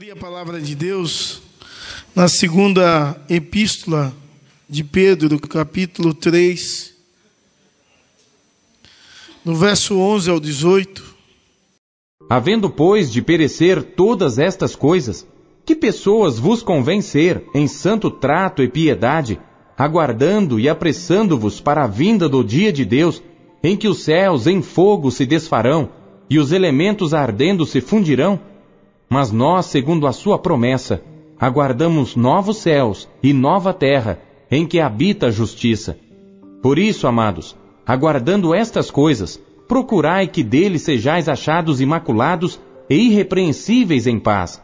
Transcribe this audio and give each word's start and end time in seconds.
abrir 0.00 0.12
a 0.12 0.16
palavra 0.16 0.58
de 0.58 0.74
Deus 0.74 1.42
na 2.16 2.26
segunda 2.26 3.20
epístola 3.28 4.14
de 4.66 4.82
Pedro, 4.82 5.38
capítulo 5.38 6.14
3, 6.14 6.94
no 9.44 9.54
verso 9.54 9.98
11 9.98 10.30
ao 10.30 10.40
18. 10.40 11.04
Havendo, 12.30 12.70
pois, 12.70 13.12
de 13.12 13.20
perecer 13.20 13.82
todas 13.82 14.38
estas 14.38 14.74
coisas, 14.74 15.26
que 15.66 15.76
pessoas 15.76 16.38
vos 16.38 16.62
convém 16.62 17.02
ser 17.02 17.44
em 17.54 17.68
santo 17.68 18.10
trato 18.10 18.62
e 18.62 18.68
piedade, 18.70 19.38
aguardando 19.76 20.58
e 20.58 20.66
apressando-vos 20.66 21.60
para 21.60 21.84
a 21.84 21.86
vinda 21.86 22.26
do 22.26 22.42
dia 22.42 22.72
de 22.72 22.86
Deus, 22.86 23.22
em 23.62 23.76
que 23.76 23.86
os 23.86 24.02
céus 24.02 24.46
em 24.46 24.62
fogo 24.62 25.10
se 25.10 25.26
desfarão 25.26 25.90
e 26.30 26.38
os 26.38 26.52
elementos 26.52 27.12
ardendo 27.12 27.66
se 27.66 27.82
fundirão? 27.82 28.48
Mas 29.12 29.32
nós, 29.32 29.66
segundo 29.66 30.06
a 30.06 30.12
sua 30.12 30.38
promessa, 30.38 31.02
aguardamos 31.36 32.14
novos 32.14 32.58
céus 32.58 33.08
e 33.20 33.32
nova 33.32 33.74
terra, 33.74 34.20
em 34.48 34.64
que 34.64 34.78
habita 34.78 35.26
a 35.26 35.30
justiça. 35.32 35.98
Por 36.62 36.78
isso, 36.78 37.08
amados, 37.08 37.56
aguardando 37.84 38.54
estas 38.54 38.88
coisas, 38.88 39.42
procurai 39.66 40.28
que 40.28 40.44
dele 40.44 40.78
sejais 40.78 41.28
achados 41.28 41.80
imaculados 41.80 42.60
e 42.88 43.08
irrepreensíveis 43.08 44.06
em 44.06 44.16
paz. 44.16 44.62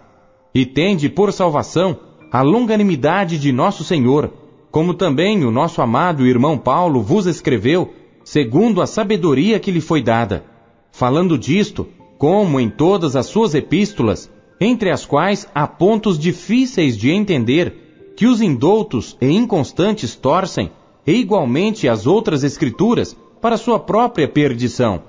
E 0.54 0.64
tende 0.64 1.08
por 1.08 1.32
salvação 1.32 1.98
a 2.30 2.40
longanimidade 2.40 3.40
de 3.40 3.50
nosso 3.50 3.82
Senhor, 3.82 4.32
como 4.70 4.94
também 4.94 5.44
o 5.44 5.50
nosso 5.50 5.82
amado 5.82 6.24
irmão 6.24 6.56
Paulo 6.56 7.02
vos 7.02 7.26
escreveu, 7.26 7.92
segundo 8.22 8.80
a 8.80 8.86
sabedoria 8.86 9.58
que 9.58 9.72
lhe 9.72 9.80
foi 9.80 10.02
dada. 10.02 10.44
Falando 10.92 11.36
disto, 11.36 11.88
como 12.16 12.60
em 12.60 12.70
todas 12.70 13.16
as 13.16 13.26
suas 13.26 13.54
epístolas, 13.54 14.30
entre 14.60 14.90
as 14.90 15.04
quais 15.04 15.46
há 15.54 15.66
pontos 15.66 16.18
difíceis 16.18 16.96
de 16.96 17.10
entender, 17.10 18.14
que 18.16 18.26
os 18.26 18.40
indoutos 18.40 19.16
e 19.20 19.30
inconstantes 19.30 20.14
torcem, 20.14 20.70
e 21.06 21.12
igualmente 21.12 21.88
as 21.88 22.06
outras 22.06 22.42
escrituras, 22.42 23.16
para 23.40 23.58
sua 23.58 23.78
própria 23.78 24.26
perdição. 24.26 25.02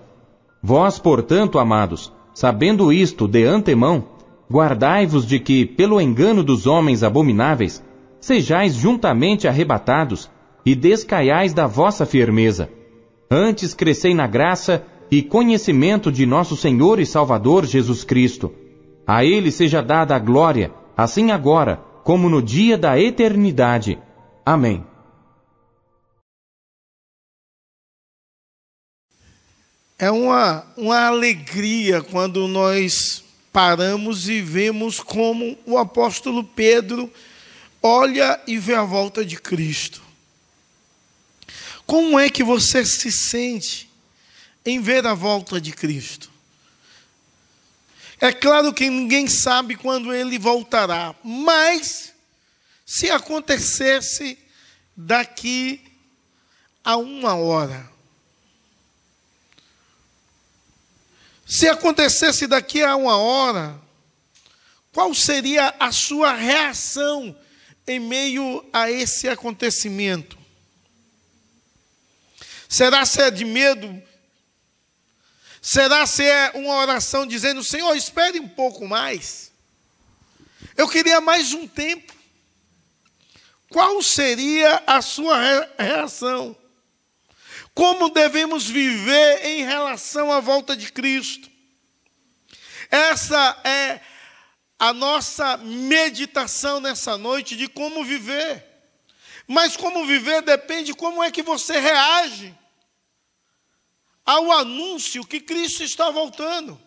Vós, 0.62 1.00
portanto, 1.00 1.58
amados, 1.58 2.12
sabendo 2.34 2.92
isto 2.92 3.28
de 3.28 3.45
antemão, 3.45 4.04
guardai-vos 4.52 5.26
de 5.26 5.39
que, 5.39 5.66
pelo 5.66 6.00
engano 6.02 6.44
dos 6.44 6.67
homens 6.67 7.02
abomináveis, 7.04 7.84
sejais 8.20 8.76
juntamente 8.76 9.48
arrebatados 9.48 10.30
e 10.66 10.76
descaiais 10.76 11.54
da 11.54 11.66
vossa 11.66 12.06
firmeza. 12.06 12.70
Antes 13.32 13.73
crescei 13.73 14.14
na 14.14 14.28
graça 14.28 14.86
e 15.09 15.22
conhecimento 15.22 16.11
de 16.11 16.26
nosso 16.26 16.56
Senhor 16.58 17.00
e 17.00 17.06
Salvador 17.06 17.66
Jesus 17.66 18.04
Cristo 18.04 18.52
a 19.08 19.23
ele 19.23 19.52
seja 19.53 19.81
dada 19.81 20.17
a 20.17 20.19
glória, 20.19 20.73
assim 20.97 21.31
agora, 21.31 21.77
como 22.03 22.27
no 22.27 22.41
dia 22.41 22.77
da 22.77 23.00
eternidade. 23.00 23.97
Amém. 24.45 24.86
É 29.97 30.11
uma, 30.11 30.67
uma 30.75 31.08
alegria 31.08 32.03
quando 32.03 32.47
nós 32.47 33.23
paramos 33.52 34.27
e 34.30 34.41
vemos 34.41 34.99
como 34.99 35.58
o 35.66 35.77
apóstolo 35.77 36.44
Pedro 36.44 37.11
olha 37.81 38.39
e 38.45 38.58
vê 38.58 38.75
a 38.75 38.83
volta 38.83 39.25
de 39.25 39.38
Cristo. 39.38 40.02
Como 41.86 42.19
é 42.19 42.30
que 42.30 42.44
você 42.44 42.86
se 42.86 43.11
sente 43.11 43.89
em 44.66 44.81
ver 44.81 45.08
a 45.08 45.14
volta 45.14 45.59
de 45.59 45.71
Cristo? 45.71 46.30
É 48.20 48.32
claro 48.32 48.73
que 48.73 48.89
ninguém 48.89 49.28
sabe 49.28 49.76
quando 49.76 50.14
ele 50.14 50.39
voltará, 50.39 51.14
mas 51.23 52.14
se 52.86 53.11
acontecesse 53.11 54.38
daqui 54.95 55.83
a 56.83 56.98
uma 56.98 57.36
hora, 57.36 57.88
se 61.45 61.67
acontecesse 61.67 62.48
daqui 62.48 62.82
a 62.82 62.95
uma 62.95 63.17
hora, 63.17 63.80
qual 64.92 65.14
seria 65.14 65.76
a 65.80 65.92
sua 65.92 66.33
reação 66.33 67.38
em 67.86 68.00
meio 68.00 68.67
a 68.73 68.89
esse 68.89 69.30
acontecimento? 69.30 70.38
Será 72.67 73.06
se 73.06 73.22
é 73.22 73.30
de 73.30 73.45
medo 73.45 74.04
Será 75.70 76.05
se 76.05 76.23
é 76.23 76.52
uma 76.55 76.76
oração 76.76 77.28
dizendo, 77.28 77.61
Senhor, 77.61 77.94
espere 77.94 78.39
um 78.39 78.48
pouco 78.48 78.88
mais? 78.88 79.52
Eu 80.78 80.88
queria 80.88 81.20
mais 81.20 81.52
um 81.52 81.67
tempo. 81.67 82.14
Qual 83.70 84.02
seria 84.02 84.82
a 84.88 85.02
sua 85.02 85.38
reação? 85.77 86.56
Como 87.73 88.10
devemos 88.11 88.66
viver 88.66 89.45
em 89.45 89.66
relação 89.66 90.32
à 90.32 90.39
volta 90.39 90.73
de 90.73 90.89
Cristo? 90.89 91.52
Essa 92.89 93.60
é 93.66 94.00
a 94.80 94.94
nossa 94.94 95.58
meditação 95.58 96.80
nessa 96.80 97.17
noite 97.17 97.58
de 97.58 97.67
como 97.67 98.06
viver. 98.06 98.66
Mas 99.45 99.76
como 99.76 100.06
viver 100.06 100.42
depende 100.44 100.94
como 100.94 101.22
é 101.22 101.30
que 101.30 101.44
você 101.44 101.77
reage 101.77 102.56
ao 104.27 104.52
anúncio 104.52 105.26
que 105.26 105.39
Cristo 105.39 105.83
está 105.83 106.11
voltando. 106.11 106.77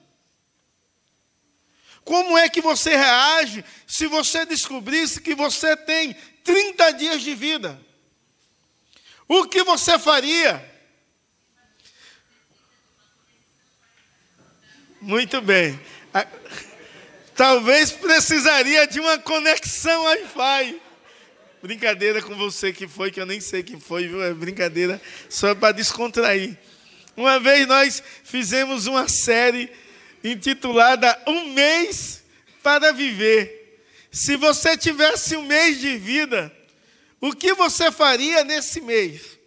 Como 2.05 2.37
é 2.37 2.51
que 2.51 2.61
você 2.61 2.95
reage 2.95 3.65
se 3.87 4.07
você 4.07 4.45
descobrisse 4.45 5.23
que 5.23 5.35
você 5.35 5.75
tem 5.75 6.13
30 6.45 6.91
dias 6.93 7.23
de 7.23 7.35
vida? 7.35 7.81
O 9.27 9.47
que 9.47 9.63
você 9.65 9.99
faria? 9.99 10.69
Muito 15.01 15.41
bem. 15.41 15.81
Talvez 17.35 17.91
precisaria 17.91 18.87
de 18.87 19.01
uma 19.01 19.19
conexão 19.19 20.05
Wi-Fi. 20.05 20.83
Brincadeira 21.63 22.21
com 22.21 22.35
você 22.37 22.71
que 22.71 22.87
foi, 22.87 23.11
que 23.11 23.21
eu 23.21 23.25
nem 23.25 23.41
sei 23.41 23.63
quem 23.63 23.81
foi, 23.81 24.09
viu? 24.09 24.23
É 24.23 24.35
brincadeira 24.35 25.01
só 25.29 25.55
para 25.55 25.73
descontrair. 25.73 26.59
Uma 27.21 27.39
vez 27.39 27.69
nós 27.69 28.03
fizemos 28.25 28.87
uma 28.87 29.07
série 29.07 29.71
intitulada 30.25 31.23
Um 31.27 31.53
Mês 31.53 32.23
para 32.63 32.93
Viver. 32.93 33.85
Se 34.11 34.37
você 34.37 34.75
tivesse 34.75 35.37
um 35.37 35.43
mês 35.43 35.79
de 35.79 35.99
vida, 35.99 36.51
o 37.21 37.35
que 37.35 37.53
você 37.53 37.93
faria 37.93 38.43
nesse 38.43 38.81
mês? 38.81 39.39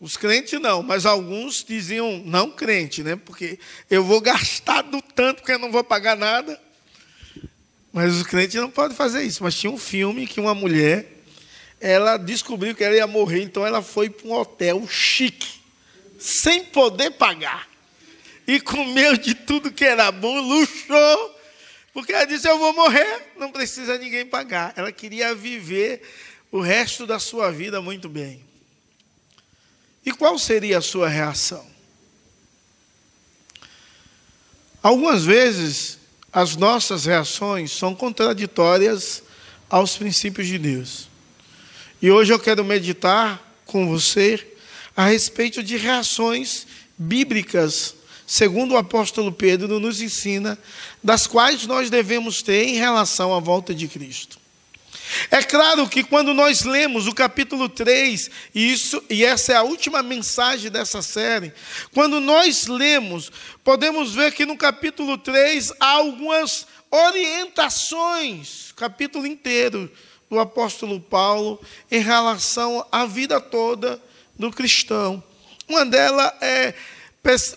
Os 0.00 0.16
crentes 0.16 0.60
não, 0.60 0.82
mas 0.82 1.06
alguns 1.06 1.62
diziam 1.62 2.20
não 2.26 2.50
crente, 2.50 3.04
né? 3.04 3.14
Porque 3.14 3.56
eu 3.88 4.02
vou 4.02 4.20
gastar 4.20 4.82
do 4.82 5.00
tanto 5.00 5.42
porque 5.42 5.52
eu 5.52 5.60
não 5.60 5.70
vou 5.70 5.84
pagar 5.84 6.16
nada. 6.16 6.60
Mas 7.92 8.14
os 8.14 8.24
crentes 8.24 8.60
não 8.60 8.70
podem 8.70 8.96
fazer 8.96 9.22
isso. 9.22 9.44
Mas 9.44 9.54
tinha 9.54 9.70
um 9.70 9.78
filme 9.78 10.26
que 10.26 10.40
uma 10.40 10.56
mulher 10.56 11.19
ela 11.80 12.18
descobriu 12.18 12.74
que 12.74 12.84
ela 12.84 12.94
ia 12.94 13.06
morrer, 13.06 13.42
então 13.42 13.66
ela 13.66 13.80
foi 13.80 14.10
para 14.10 14.28
um 14.28 14.32
hotel 14.32 14.86
chique, 14.86 15.60
sem 16.18 16.64
poder 16.64 17.12
pagar. 17.12 17.66
E 18.46 18.60
comeu 18.60 19.16
de 19.16 19.34
tudo 19.34 19.72
que 19.72 19.84
era 19.84 20.12
bom, 20.12 20.40
luxou, 20.40 21.40
porque 21.94 22.12
ela 22.12 22.26
disse: 22.26 22.48
Eu 22.48 22.58
vou 22.58 22.74
morrer, 22.74 23.32
não 23.36 23.50
precisa 23.50 23.96
ninguém 23.96 24.26
pagar. 24.26 24.74
Ela 24.76 24.92
queria 24.92 25.34
viver 25.34 26.02
o 26.52 26.60
resto 26.60 27.06
da 27.06 27.18
sua 27.18 27.50
vida 27.50 27.80
muito 27.80 28.08
bem. 28.08 28.44
E 30.04 30.12
qual 30.12 30.38
seria 30.38 30.78
a 30.78 30.82
sua 30.82 31.08
reação? 31.08 31.64
Algumas 34.82 35.24
vezes, 35.24 35.98
as 36.32 36.56
nossas 36.56 37.04
reações 37.04 37.70
são 37.70 37.94
contraditórias 37.94 39.22
aos 39.68 39.96
princípios 39.96 40.46
de 40.46 40.58
Deus. 40.58 41.09
E 42.02 42.10
hoje 42.10 42.32
eu 42.32 42.38
quero 42.38 42.64
meditar 42.64 43.38
com 43.66 43.86
você 43.86 44.54
a 44.96 45.04
respeito 45.04 45.62
de 45.62 45.76
reações 45.76 46.66
bíblicas, 46.96 47.94
segundo 48.26 48.72
o 48.72 48.78
apóstolo 48.78 49.30
Pedro 49.30 49.78
nos 49.78 50.00
ensina, 50.00 50.58
das 51.04 51.26
quais 51.26 51.66
nós 51.66 51.90
devemos 51.90 52.40
ter 52.40 52.64
em 52.64 52.76
relação 52.76 53.34
à 53.34 53.38
volta 53.38 53.74
de 53.74 53.86
Cristo. 53.86 54.40
É 55.30 55.42
claro 55.42 55.86
que 55.90 56.02
quando 56.02 56.32
nós 56.32 56.62
lemos 56.62 57.06
o 57.06 57.14
capítulo 57.14 57.68
3, 57.68 58.30
e, 58.54 58.72
isso, 58.72 59.04
e 59.10 59.22
essa 59.22 59.52
é 59.52 59.56
a 59.56 59.62
última 59.62 60.02
mensagem 60.02 60.70
dessa 60.70 61.02
série, 61.02 61.52
quando 61.92 62.18
nós 62.18 62.66
lemos, 62.66 63.30
podemos 63.62 64.14
ver 64.14 64.32
que 64.32 64.46
no 64.46 64.56
capítulo 64.56 65.18
3 65.18 65.74
há 65.78 65.90
algumas 65.90 66.66
orientações, 66.90 68.72
capítulo 68.74 69.26
inteiro, 69.26 69.90
do 70.30 70.38
apóstolo 70.38 71.00
Paulo 71.00 71.60
em 71.90 72.00
relação 72.00 72.86
à 72.92 73.04
vida 73.04 73.40
toda 73.40 74.00
do 74.38 74.50
cristão. 74.52 75.22
Uma 75.68 75.84
delas 75.84 76.32
é 76.40 76.74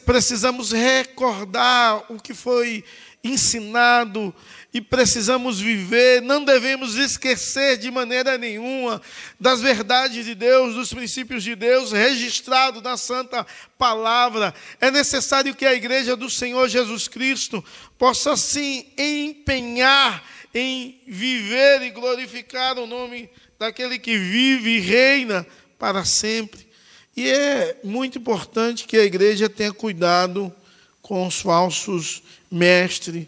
precisamos 0.06 0.72
recordar 0.74 2.04
o 2.10 2.20
que 2.20 2.34
foi 2.34 2.84
ensinado 3.24 4.36
e 4.74 4.81
precisamos 4.81 5.60
viver, 5.60 6.22
não 6.22 6.44
devemos 6.44 6.96
esquecer 6.96 7.78
de 7.78 7.90
maneira 7.92 8.38
nenhuma 8.38 9.02
das 9.40 9.62
verdades 9.62 10.26
de 10.26 10.36
Deus, 10.36 10.74
dos 10.74 10.92
princípios 10.92 11.44
de 11.44 11.56
Deus 11.56 11.92
registrados 11.92 12.81
na 12.81 12.98
Santa 12.98 13.46
Palavra. 13.78 14.54
É 14.81 14.90
necessário 14.90 15.56
que 15.56 15.66
a 15.66 15.76
igreja 15.76 16.18
do 16.18 16.30
Senhor 16.30 16.68
Jesus 16.68 17.08
Cristo 17.08 17.64
possa 17.98 18.36
se 18.36 18.92
empenhar 18.98 20.24
em 20.54 21.02
viver 21.08 21.82
e 21.82 21.90
glorificar 21.90 22.78
o 22.78 22.86
nome 22.86 23.30
daquele 23.58 23.98
que 23.98 24.18
vive 24.18 24.78
e 24.78 24.80
reina 24.80 25.46
para 25.80 26.06
sempre. 26.06 26.68
E 27.16 27.28
é 27.30 27.80
muito 27.84 28.18
importante 28.18 28.86
que 28.86 28.98
a 28.98 29.04
igreja 29.04 29.50
tenha 29.50 29.74
cuidado 29.74 30.54
com 31.02 31.28
os 31.28 31.42
falsos 31.42 32.24
mestres 32.50 33.28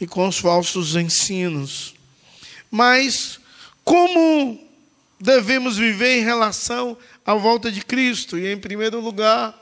e 0.00 0.06
com 0.06 0.26
os 0.26 0.38
falsos 0.38 0.96
ensinos. 0.96 1.94
Mas 2.70 3.40
como 3.84 4.60
devemos 5.20 5.76
viver 5.76 6.18
em 6.18 6.24
relação 6.24 6.96
à 7.24 7.34
volta 7.34 7.70
de 7.70 7.84
Cristo? 7.84 8.38
E 8.38 8.52
em 8.52 8.58
primeiro 8.58 9.00
lugar, 9.00 9.56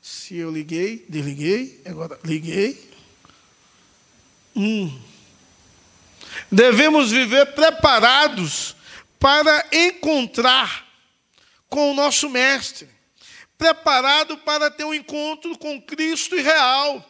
se 0.00 0.36
eu 0.36 0.50
liguei, 0.50 1.04
desliguei, 1.08 1.80
agora 1.84 2.18
liguei. 2.24 2.90
Hum. 4.54 5.15
Devemos 6.50 7.10
viver 7.10 7.46
preparados 7.54 8.76
para 9.18 9.66
encontrar 9.72 10.86
com 11.68 11.90
o 11.90 11.94
nosso 11.94 12.28
Mestre, 12.30 12.88
preparado 13.58 14.38
para 14.38 14.70
ter 14.70 14.84
um 14.84 14.94
encontro 14.94 15.56
com 15.58 15.80
Cristo 15.82 16.36
e 16.36 16.42
real 16.42 17.04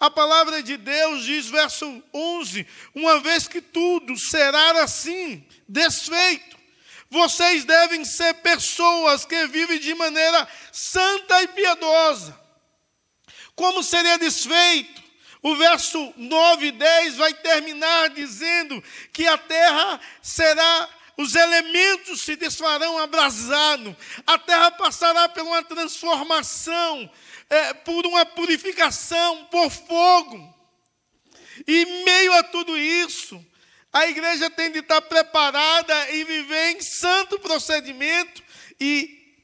a 0.00 0.08
palavra 0.08 0.62
de 0.62 0.76
Deus 0.76 1.24
diz, 1.24 1.48
verso 1.48 2.02
11: 2.14 2.66
Uma 2.94 3.18
vez 3.18 3.48
que 3.48 3.60
tudo 3.60 4.16
será 4.16 4.82
assim, 4.82 5.44
desfeito, 5.68 6.56
vocês 7.10 7.64
devem 7.64 8.04
ser 8.04 8.34
pessoas 8.34 9.24
que 9.24 9.46
vivem 9.48 9.80
de 9.80 9.94
maneira 9.94 10.46
santa 10.70 11.42
e 11.42 11.48
piedosa. 11.48 12.38
Como 13.56 13.82
seria 13.82 14.18
desfeito? 14.18 15.02
O 15.42 15.54
verso 15.56 16.12
9 16.16 16.66
e 16.66 16.72
10 16.72 17.16
vai 17.16 17.32
terminar 17.34 18.10
dizendo 18.10 18.82
que 19.12 19.26
a 19.26 19.38
terra 19.38 20.00
será 20.20 20.88
os 21.18 21.34
elementos 21.34 22.22
se 22.22 22.36
desfarão 22.36 22.96
abrasado, 22.96 23.96
a 24.24 24.38
terra 24.38 24.70
passará 24.70 25.28
por 25.28 25.42
uma 25.42 25.64
transformação, 25.64 27.10
é, 27.50 27.74
por 27.74 28.06
uma 28.06 28.24
purificação, 28.24 29.44
por 29.46 29.68
fogo. 29.68 30.54
E 31.66 32.04
meio 32.04 32.32
a 32.34 32.44
tudo 32.44 32.78
isso, 32.78 33.44
a 33.92 34.06
igreja 34.06 34.48
tem 34.48 34.70
de 34.70 34.78
estar 34.78 35.02
preparada 35.02 36.10
e 36.12 36.22
viver 36.22 36.76
em 36.76 36.80
santo 36.80 37.36
procedimento 37.40 38.40
e 38.78 39.34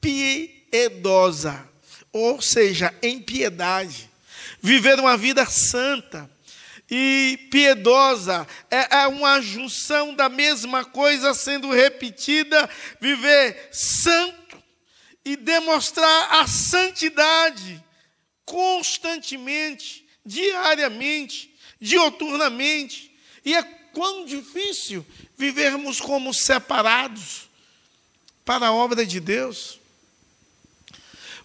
piedosa, 0.00 1.68
ou 2.12 2.40
seja, 2.40 2.94
em 3.02 3.20
piedade. 3.20 4.08
Viver 4.64 4.98
uma 4.98 5.14
vida 5.14 5.44
santa 5.44 6.30
e 6.90 7.38
piedosa 7.50 8.48
é, 8.70 8.96
é 8.96 9.06
uma 9.06 9.38
junção 9.42 10.14
da 10.14 10.30
mesma 10.30 10.86
coisa 10.86 11.34
sendo 11.34 11.70
repetida. 11.70 12.66
Viver 12.98 13.68
santo 13.70 14.56
e 15.22 15.36
demonstrar 15.36 16.40
a 16.40 16.46
santidade 16.46 17.84
constantemente, 18.46 20.06
diariamente, 20.24 21.54
dioturnamente. 21.78 23.14
E 23.44 23.54
é 23.54 23.62
quão 23.62 24.24
difícil 24.24 25.04
vivermos 25.36 26.00
como 26.00 26.32
separados 26.32 27.50
para 28.46 28.68
a 28.68 28.72
obra 28.72 29.04
de 29.04 29.20
Deus. 29.20 29.78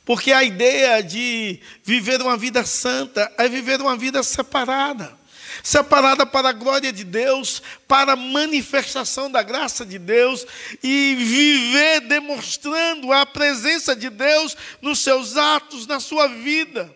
Porque 0.10 0.32
a 0.32 0.44
ideia 0.44 1.04
de 1.04 1.60
viver 1.84 2.20
uma 2.20 2.36
vida 2.36 2.66
santa 2.66 3.32
é 3.38 3.48
viver 3.48 3.80
uma 3.80 3.96
vida 3.96 4.24
separada 4.24 5.16
separada 5.62 6.26
para 6.26 6.50
a 6.50 6.54
glória 6.54 6.92
de 6.92 7.04
Deus, 7.04 7.62
para 7.88 8.14
a 8.14 8.16
manifestação 8.16 9.30
da 9.30 9.44
graça 9.44 9.86
de 9.86 10.00
Deus 10.00 10.48
e 10.82 11.16
viver 11.16 12.02
demonstrando 12.02 13.14
a 13.14 13.24
presença 13.24 13.96
de 13.96 14.10
Deus 14.10 14.58
nos 14.82 15.00
seus 15.00 15.38
atos, 15.38 15.86
na 15.86 16.00
sua 16.00 16.28
vida. 16.28 16.92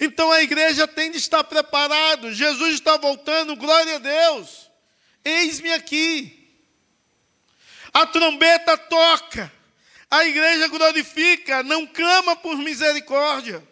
Então 0.00 0.30
a 0.30 0.40
igreja 0.40 0.86
tem 0.86 1.10
de 1.10 1.18
estar 1.18 1.42
preparado. 1.42 2.32
Jesus 2.32 2.74
está 2.74 2.96
voltando, 2.96 3.56
glória 3.56 3.96
a 3.96 3.98
Deus. 3.98 4.70
Eis-me 5.24 5.72
aqui. 5.72 6.48
A 7.92 8.06
trombeta 8.06 8.76
toca. 8.76 9.50
A 10.12 10.24
igreja 10.26 10.68
glorifica, 10.68 11.62
não 11.64 11.86
clama 11.86 12.36
por 12.36 12.56
misericórdia 12.56 13.66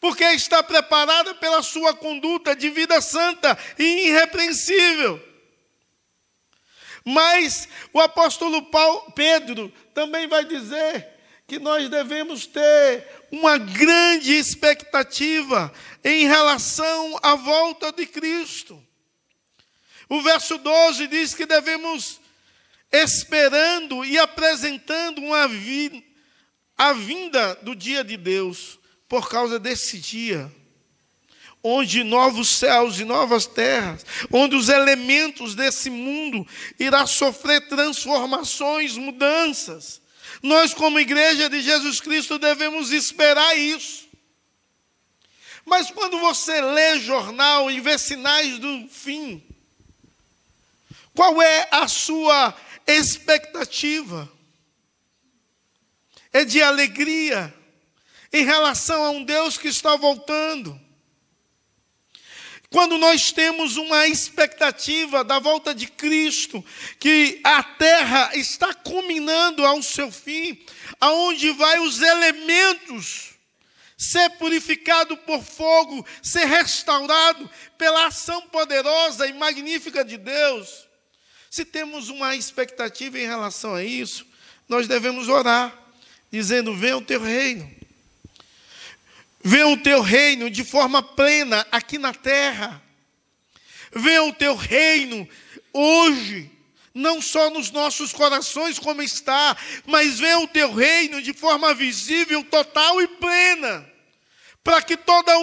porque 0.00 0.24
está 0.24 0.62
preparada 0.62 1.34
pela 1.34 1.62
sua 1.62 1.94
conduta 1.94 2.56
de 2.56 2.70
vida 2.70 3.00
santa 3.02 3.56
e 3.78 4.08
irrepreensível. 4.08 5.22
Mas 7.04 7.68
o 7.92 8.00
apóstolo 8.00 8.62
Paulo, 8.70 9.12
Pedro 9.12 9.72
também 9.94 10.26
vai 10.26 10.44
dizer 10.44 11.06
que 11.46 11.58
nós 11.58 11.88
devemos 11.88 12.46
ter 12.46 13.06
uma 13.30 13.58
grande 13.58 14.32
expectativa 14.32 15.72
em 16.02 16.26
relação 16.26 17.18
à 17.22 17.34
volta 17.34 17.92
de 17.92 18.06
Cristo. 18.06 18.82
O 20.08 20.22
verso 20.22 20.56
12 20.58 21.06
diz 21.08 21.34
que 21.34 21.44
devemos 21.46 22.19
esperando 22.92 24.04
e 24.04 24.18
apresentando 24.18 25.20
uma 25.20 25.46
vi 25.46 26.04
a 26.76 26.92
vinda 26.92 27.56
do 27.62 27.74
dia 27.74 28.02
de 28.02 28.16
Deus 28.16 28.78
por 29.08 29.28
causa 29.28 29.58
desse 29.58 29.98
dia, 29.98 30.50
onde 31.62 32.02
novos 32.02 32.48
céus 32.48 32.98
e 32.98 33.04
novas 33.04 33.46
terras, 33.46 34.04
onde 34.32 34.56
os 34.56 34.68
elementos 34.68 35.54
desse 35.54 35.90
mundo 35.90 36.46
irá 36.78 37.06
sofrer 37.06 37.68
transformações, 37.68 38.96
mudanças. 38.96 40.00
Nós, 40.42 40.72
como 40.72 40.98
igreja 40.98 41.50
de 41.50 41.60
Jesus 41.60 42.00
Cristo, 42.00 42.38
devemos 42.38 42.92
esperar 42.92 43.58
isso. 43.58 44.08
Mas 45.66 45.90
quando 45.90 46.18
você 46.18 46.60
lê 46.60 46.98
jornal 46.98 47.70
e 47.70 47.78
vê 47.78 47.98
sinais 47.98 48.58
do 48.58 48.88
fim, 48.88 49.42
qual 51.14 51.42
é 51.42 51.68
a 51.70 51.86
sua 51.86 52.56
expectativa? 52.94 54.30
É 56.32 56.44
de 56.44 56.62
alegria? 56.62 57.54
em 58.32 58.44
relação 58.44 59.02
a 59.04 59.10
um 59.10 59.24
Deus 59.24 59.56
que 59.58 59.68
está 59.68 59.96
voltando. 59.96 60.78
Quando 62.70 62.96
nós 62.98 63.32
temos 63.32 63.76
uma 63.76 64.06
expectativa 64.06 65.24
da 65.24 65.40
volta 65.40 65.74
de 65.74 65.88
Cristo, 65.88 66.64
que 67.00 67.40
a 67.42 67.64
terra 67.64 68.30
está 68.34 68.72
culminando 68.72 69.66
ao 69.66 69.82
seu 69.82 70.12
fim, 70.12 70.64
aonde 71.00 71.50
vai 71.50 71.80
os 71.80 72.00
elementos 72.00 73.30
ser 73.98 74.30
purificado 74.30 75.16
por 75.16 75.42
fogo, 75.42 76.06
ser 76.22 76.44
restaurado 76.44 77.50
pela 77.76 78.06
ação 78.06 78.42
poderosa 78.42 79.26
e 79.26 79.32
magnífica 79.32 80.04
de 80.04 80.16
Deus. 80.16 80.88
Se 81.50 81.64
temos 81.64 82.08
uma 82.08 82.36
expectativa 82.36 83.18
em 83.18 83.26
relação 83.26 83.74
a 83.74 83.82
isso, 83.82 84.24
nós 84.68 84.86
devemos 84.86 85.28
orar, 85.28 85.76
dizendo: 86.30 86.76
Venha 86.76 86.96
o 86.96 87.02
teu 87.02 87.20
reino. 87.20 87.68
Venha 89.42 89.66
o 89.66 89.76
teu 89.76 90.00
reino 90.00 90.48
de 90.48 90.62
forma 90.62 91.02
plena 91.02 91.66
aqui 91.72 91.98
na 91.98 92.14
terra. 92.14 92.80
Venha 93.92 94.22
o 94.22 94.32
teu 94.32 94.54
reino 94.54 95.28
hoje, 95.72 96.48
não 96.94 97.20
só 97.20 97.50
nos 97.50 97.72
nossos 97.72 98.12
corações 98.12 98.78
como 98.78 99.02
está, 99.02 99.56
mas 99.86 100.20
venha 100.20 100.38
o 100.38 100.46
teu 100.46 100.72
reino 100.72 101.20
de 101.20 101.32
forma 101.32 101.74
visível, 101.74 102.44
total 102.44 103.02
e 103.02 103.08
plena, 103.08 103.90
para 104.62 104.80
que 104.82 104.96
toda 104.96 105.32
a 105.32 105.38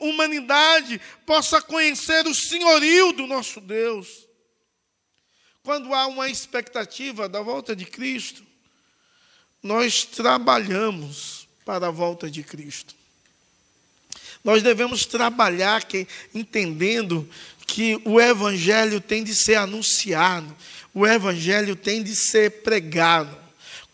humanidade 0.00 1.00
possa 1.24 1.62
conhecer 1.62 2.26
o 2.26 2.34
senhorio 2.34 3.12
do 3.12 3.28
nosso 3.28 3.60
Deus. 3.60 4.21
Quando 5.62 5.94
há 5.94 6.06
uma 6.08 6.28
expectativa 6.28 7.28
da 7.28 7.40
volta 7.40 7.76
de 7.76 7.84
Cristo, 7.84 8.42
nós 9.62 10.04
trabalhamos 10.04 11.46
para 11.64 11.86
a 11.86 11.90
volta 11.90 12.28
de 12.28 12.42
Cristo. 12.42 12.94
Nós 14.42 14.60
devemos 14.60 15.06
trabalhar 15.06 15.84
que, 15.84 16.08
entendendo 16.34 17.28
que 17.64 18.00
o 18.04 18.20
Evangelho 18.20 19.00
tem 19.00 19.22
de 19.22 19.34
ser 19.36 19.54
anunciado, 19.54 20.54
o 20.92 21.06
Evangelho 21.06 21.76
tem 21.76 22.02
de 22.02 22.16
ser 22.16 22.62
pregado. 22.62 23.38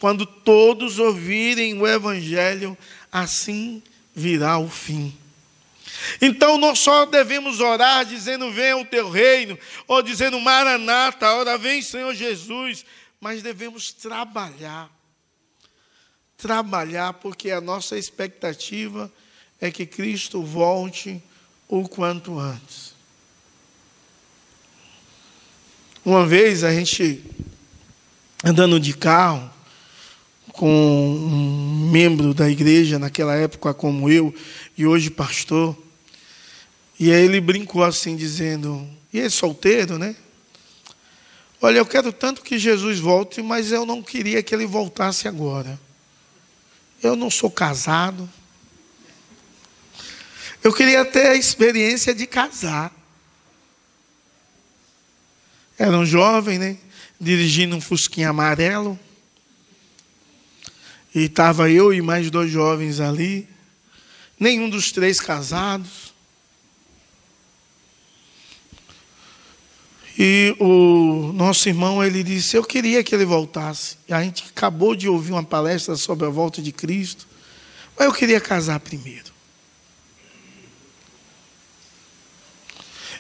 Quando 0.00 0.24
todos 0.24 0.98
ouvirem 0.98 1.78
o 1.78 1.86
Evangelho, 1.86 2.78
assim 3.12 3.82
virá 4.14 4.58
o 4.58 4.70
fim. 4.70 5.14
Então 6.20 6.58
nós 6.58 6.78
só 6.78 7.04
devemos 7.06 7.60
orar 7.60 8.04
dizendo: 8.04 8.50
Venha 8.52 8.76
o 8.76 8.84
teu 8.84 9.10
reino, 9.10 9.58
ou 9.86 10.02
dizendo: 10.02 10.40
Maranata, 10.40 11.32
ora 11.34 11.58
vem 11.58 11.82
Senhor 11.82 12.14
Jesus, 12.14 12.84
mas 13.20 13.42
devemos 13.42 13.92
trabalhar. 13.92 14.90
Trabalhar, 16.36 17.14
porque 17.14 17.50
a 17.50 17.60
nossa 17.60 17.98
expectativa 17.98 19.12
é 19.60 19.70
que 19.70 19.84
Cristo 19.84 20.42
volte 20.42 21.22
o 21.68 21.88
quanto 21.88 22.38
antes. 22.38 22.94
Uma 26.04 26.24
vez 26.24 26.64
a 26.64 26.72
gente 26.72 27.22
andando 28.42 28.78
de 28.78 28.94
carro 28.94 29.50
com 30.52 30.68
um 30.68 31.90
membro 31.90 32.32
da 32.32 32.48
igreja 32.48 32.98
naquela 32.98 33.34
época 33.34 33.74
como 33.74 34.08
eu 34.10 34.34
e 34.76 34.86
hoje 34.86 35.10
pastor, 35.10 35.76
e 36.98 37.12
aí 37.12 37.24
ele 37.24 37.40
brincou 37.40 37.84
assim 37.84 38.16
dizendo: 38.16 38.88
"E 39.12 39.20
é 39.20 39.28
solteiro, 39.28 39.98
né? 39.98 40.16
Olha, 41.60 41.78
eu 41.78 41.86
quero 41.86 42.12
tanto 42.12 42.42
que 42.42 42.58
Jesus 42.58 43.00
volte, 43.00 43.42
mas 43.42 43.72
eu 43.72 43.84
não 43.84 44.02
queria 44.02 44.42
que 44.42 44.54
ele 44.54 44.66
voltasse 44.66 45.26
agora. 45.26 45.78
Eu 47.02 47.16
não 47.16 47.30
sou 47.30 47.50
casado. 47.50 48.28
Eu 50.62 50.72
queria 50.72 51.04
ter 51.04 51.28
a 51.28 51.34
experiência 51.34 52.14
de 52.14 52.26
casar. 52.26 52.92
Era 55.76 55.96
um 55.96 56.06
jovem, 56.06 56.58
né? 56.58 56.76
Dirigindo 57.20 57.76
um 57.76 57.80
fusquinha 57.80 58.30
amarelo. 58.30 58.98
E 61.14 61.24
estava 61.24 61.70
eu 61.70 61.92
e 61.92 62.00
mais 62.00 62.30
dois 62.30 62.50
jovens 62.50 63.00
ali. 63.00 63.48
Nenhum 64.38 64.68
dos 64.68 64.92
três 64.92 65.20
casados. 65.20 66.07
E 70.20 70.56
o 70.58 71.32
nosso 71.32 71.68
irmão, 71.68 72.02
ele 72.02 72.24
disse, 72.24 72.56
eu 72.56 72.64
queria 72.64 73.04
que 73.04 73.14
ele 73.14 73.24
voltasse. 73.24 73.96
A 74.10 74.20
gente 74.20 74.46
acabou 74.50 74.96
de 74.96 75.08
ouvir 75.08 75.30
uma 75.30 75.44
palestra 75.44 75.94
sobre 75.94 76.26
a 76.26 76.28
volta 76.28 76.60
de 76.60 76.72
Cristo. 76.72 77.28
Mas 77.96 78.06
eu 78.06 78.12
queria 78.12 78.40
casar 78.40 78.80
primeiro. 78.80 79.32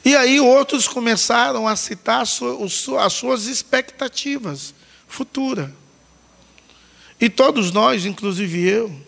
E 0.04 0.16
aí 0.16 0.40
outros 0.40 0.88
começaram 0.88 1.68
a 1.68 1.76
citar 1.76 2.22
as 2.22 3.12
suas 3.12 3.46
expectativas 3.46 4.74
futuras. 5.06 5.70
E 7.20 7.30
todos 7.30 7.70
nós, 7.70 8.06
inclusive 8.06 8.66
eu, 8.66 9.00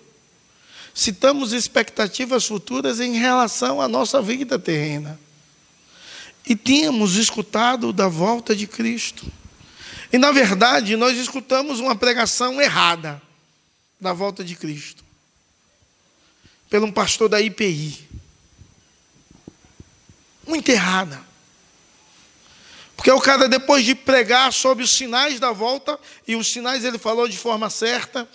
citamos 0.94 1.52
expectativas 1.52 2.46
futuras 2.46 3.00
em 3.00 3.14
relação 3.14 3.80
à 3.80 3.88
nossa 3.88 4.22
vida 4.22 4.60
terrena. 4.60 5.18
E 6.46 6.56
tínhamos 6.56 7.16
escutado 7.16 7.92
da 7.92 8.08
volta 8.08 8.54
de 8.54 8.66
Cristo. 8.66 9.30
E 10.12 10.18
na 10.18 10.32
verdade, 10.32 10.96
nós 10.96 11.16
escutamos 11.16 11.80
uma 11.80 11.94
pregação 11.94 12.60
errada 12.60 13.22
da 14.00 14.12
volta 14.12 14.42
de 14.42 14.56
Cristo. 14.56 15.04
Pelo 16.68 16.86
um 16.86 16.92
pastor 16.92 17.28
da 17.28 17.40
IPI 17.40 18.08
muito 20.46 20.68
errada. 20.68 21.20
Porque 22.96 23.10
o 23.10 23.20
cara, 23.20 23.48
depois 23.48 23.84
de 23.84 23.94
pregar 23.94 24.52
sobre 24.52 24.84
os 24.84 24.92
sinais 24.92 25.40
da 25.40 25.52
volta, 25.52 25.98
e 26.26 26.36
os 26.36 26.52
sinais 26.52 26.84
ele 26.84 26.98
falou 26.98 27.26
de 27.26 27.38
forma 27.38 27.70
certa, 27.70 28.28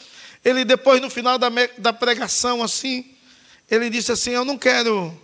ele 0.44 0.66
depois, 0.66 1.00
no 1.02 1.10
final 1.10 1.38
da, 1.38 1.50
da 1.78 1.94
pregação, 1.94 2.64
assim, 2.64 3.06
ele 3.70 3.90
disse 3.90 4.12
assim: 4.12 4.32
Eu 4.32 4.44
não 4.44 4.58
quero, 4.58 5.16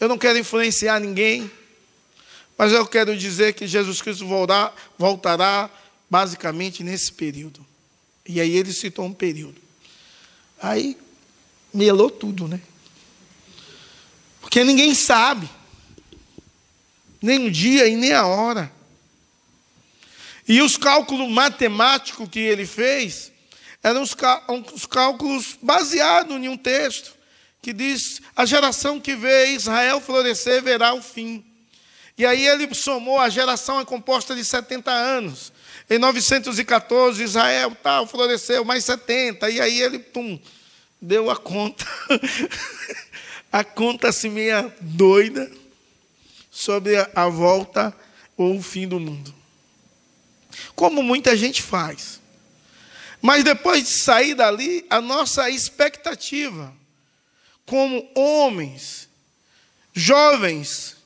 eu 0.00 0.08
não 0.08 0.18
quero 0.18 0.38
influenciar 0.38 1.00
ninguém, 1.00 1.50
mas 2.56 2.72
eu 2.72 2.86
quero 2.86 3.16
dizer 3.16 3.54
que 3.54 3.66
Jesus 3.66 4.00
Cristo 4.00 4.26
voltará, 4.26 4.72
voltará 4.98 5.70
basicamente 6.08 6.82
nesse 6.82 7.12
período. 7.12 7.64
E 8.26 8.40
aí 8.40 8.56
ele 8.56 8.72
citou 8.72 9.04
um 9.04 9.12
período. 9.12 9.60
Aí 10.60 10.96
melou 11.72 12.10
tudo, 12.10 12.48
né? 12.48 12.60
Porque 14.40 14.64
ninguém 14.64 14.94
sabe, 14.94 15.48
nem 17.20 17.46
o 17.46 17.50
dia 17.50 17.86
e 17.86 17.96
nem 17.96 18.12
a 18.12 18.26
hora. 18.26 18.72
E 20.46 20.62
os 20.62 20.76
cálculos 20.76 21.30
matemáticos 21.30 22.28
que 22.28 22.38
ele 22.38 22.66
fez 22.66 23.30
eram 23.82 24.02
os, 24.02 24.14
cálculos 24.86 25.58
baseados 25.60 26.34
em 26.36 26.48
um 26.48 26.56
texto 26.56 27.17
que 27.62 27.72
diz: 27.72 28.20
a 28.34 28.44
geração 28.44 29.00
que 29.00 29.14
vê 29.14 29.52
Israel 29.52 30.00
florescer 30.00 30.62
verá 30.62 30.94
o 30.94 31.02
fim. 31.02 31.44
E 32.16 32.26
aí 32.26 32.46
ele 32.46 32.74
somou, 32.74 33.18
a 33.18 33.28
geração 33.28 33.78
é 33.78 33.84
composta 33.84 34.34
de 34.34 34.44
70 34.44 34.90
anos. 34.90 35.52
Em 35.88 35.98
914, 35.98 37.22
Israel 37.22 37.76
tal, 37.80 38.06
floresceu 38.06 38.64
mais 38.64 38.84
70. 38.84 39.48
E 39.48 39.60
aí 39.60 39.80
ele, 39.80 39.98
pum, 40.00 40.38
deu 41.00 41.30
a 41.30 41.36
conta. 41.36 41.86
a 43.52 43.62
conta-se 43.62 44.28
meia 44.28 44.74
doida 44.80 45.50
sobre 46.50 46.96
a 47.14 47.28
volta 47.28 47.94
ou 48.36 48.56
o 48.56 48.62
fim 48.62 48.88
do 48.88 48.98
mundo. 48.98 49.32
Como 50.74 51.02
muita 51.02 51.36
gente 51.36 51.62
faz. 51.62 52.20
Mas 53.22 53.44
depois 53.44 53.84
de 53.84 53.90
sair 53.90 54.34
dali, 54.34 54.84
a 54.90 55.00
nossa 55.00 55.48
expectativa, 55.48 56.72
como 57.68 58.10
homens, 58.14 59.10
jovens, 59.92 60.96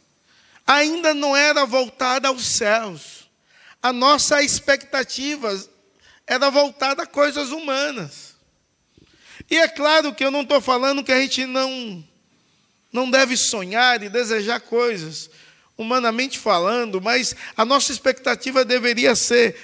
ainda 0.64 1.12
não 1.12 1.36
era 1.36 1.66
voltada 1.66 2.28
aos 2.28 2.46
céus. 2.46 3.28
A 3.82 3.92
nossa 3.92 4.44
expectativa 4.44 5.52
era 6.24 6.48
voltada 6.50 7.02
a 7.02 7.06
coisas 7.06 7.50
humanas. 7.50 8.36
E 9.50 9.56
é 9.56 9.66
claro 9.66 10.14
que 10.14 10.24
eu 10.24 10.30
não 10.30 10.42
estou 10.42 10.60
falando 10.60 11.02
que 11.02 11.10
a 11.10 11.20
gente 11.20 11.44
não 11.46 12.02
não 12.92 13.10
deve 13.10 13.36
sonhar 13.36 14.02
e 14.02 14.08
desejar 14.08 14.60
coisas, 14.60 15.30
humanamente 15.76 16.38
falando, 16.38 17.00
mas 17.00 17.34
a 17.56 17.64
nossa 17.64 17.90
expectativa 17.90 18.64
deveria 18.64 19.16
ser 19.16 19.58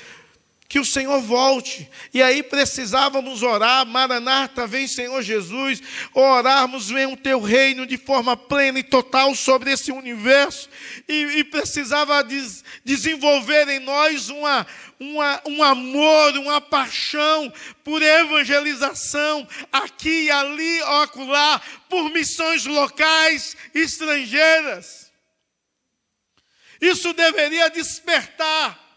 que 0.68 0.78
o 0.78 0.84
Senhor 0.84 1.20
volte. 1.22 1.90
E 2.12 2.22
aí 2.22 2.42
precisávamos 2.42 3.42
orar, 3.42 3.86
Maranata, 3.86 4.66
vem 4.66 4.86
Senhor 4.86 5.22
Jesus, 5.22 5.80
orarmos, 6.12 6.90
vem 6.90 7.06
o 7.06 7.16
teu 7.16 7.40
reino 7.40 7.86
de 7.86 7.96
forma 7.96 8.36
plena 8.36 8.78
e 8.78 8.82
total 8.82 9.34
sobre 9.34 9.72
esse 9.72 9.90
universo. 9.90 10.68
E, 11.08 11.38
e 11.38 11.44
precisava 11.44 12.22
des, 12.22 12.62
desenvolver 12.84 13.66
em 13.68 13.78
nós 13.78 14.28
uma, 14.28 14.66
uma, 15.00 15.42
um 15.46 15.62
amor, 15.62 16.36
uma 16.36 16.60
paixão 16.60 17.50
por 17.82 18.02
evangelização, 18.02 19.48
aqui 19.72 20.30
ali, 20.30 20.82
ocular, 20.82 21.62
por 21.88 22.10
missões 22.10 22.66
locais, 22.66 23.56
estrangeiras. 23.74 25.10
Isso 26.78 27.14
deveria 27.14 27.70
despertar 27.70 28.87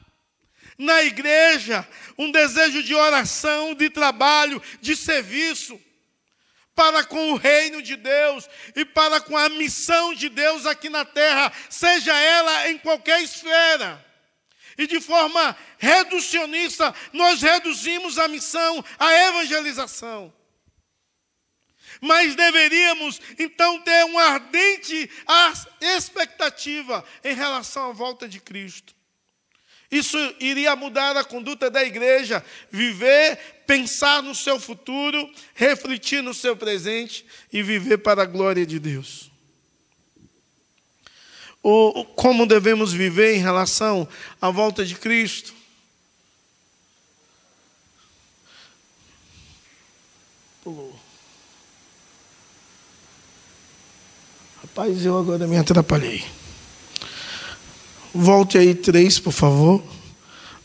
na 0.77 1.03
igreja 1.03 1.87
um 2.17 2.31
desejo 2.31 2.83
de 2.83 2.93
oração, 2.95 3.73
de 3.73 3.89
trabalho, 3.89 4.61
de 4.79 4.95
serviço 4.95 5.79
para 6.75 7.03
com 7.03 7.31
o 7.31 7.35
reino 7.35 7.81
de 7.81 7.95
Deus 7.95 8.49
e 8.75 8.85
para 8.85 9.19
com 9.21 9.37
a 9.37 9.49
missão 9.49 10.13
de 10.13 10.29
Deus 10.29 10.65
aqui 10.65 10.89
na 10.89 11.05
terra, 11.05 11.51
seja 11.69 12.17
ela 12.17 12.69
em 12.69 12.77
qualquer 12.77 13.21
esfera. 13.21 14.03
E 14.77 14.87
de 14.87 14.99
forma 14.99 15.55
reducionista, 15.77 16.93
nós 17.11 17.41
reduzimos 17.41 18.17
a 18.17 18.27
missão, 18.27 18.83
a 18.97 19.13
evangelização. 19.27 20.33
Mas 21.99 22.35
deveríamos 22.35 23.21
então 23.37 23.79
ter 23.81 24.05
uma 24.05 24.23
ardente 24.23 25.09
expectativa 25.79 27.05
em 27.23 27.35
relação 27.35 27.91
à 27.91 27.93
volta 27.93 28.27
de 28.27 28.39
Cristo. 28.39 28.95
Isso 29.91 30.17
iria 30.39 30.73
mudar 30.73 31.17
a 31.17 31.23
conduta 31.23 31.69
da 31.69 31.83
igreja, 31.83 32.43
viver, 32.71 33.37
pensar 33.67 34.23
no 34.23 34.33
seu 34.33 34.57
futuro, 34.57 35.29
refletir 35.53 36.23
no 36.23 36.33
seu 36.33 36.55
presente 36.55 37.25
e 37.51 37.61
viver 37.61 37.97
para 37.97 38.23
a 38.23 38.25
glória 38.25 38.65
de 38.65 38.79
Deus. 38.79 39.29
O, 41.61 42.05
como 42.05 42.47
devemos 42.47 42.93
viver 42.93 43.35
em 43.35 43.39
relação 43.39 44.07
à 44.41 44.49
volta 44.49 44.85
de 44.85 44.95
Cristo? 44.95 45.53
Pulou. 50.63 50.97
Rapaz, 54.61 55.05
eu 55.05 55.17
agora 55.17 55.45
me 55.47 55.57
atrapalhei. 55.57 56.23
Volte 58.13 58.57
aí 58.57 58.75
três, 58.75 59.19
por 59.19 59.31
favor. 59.31 59.81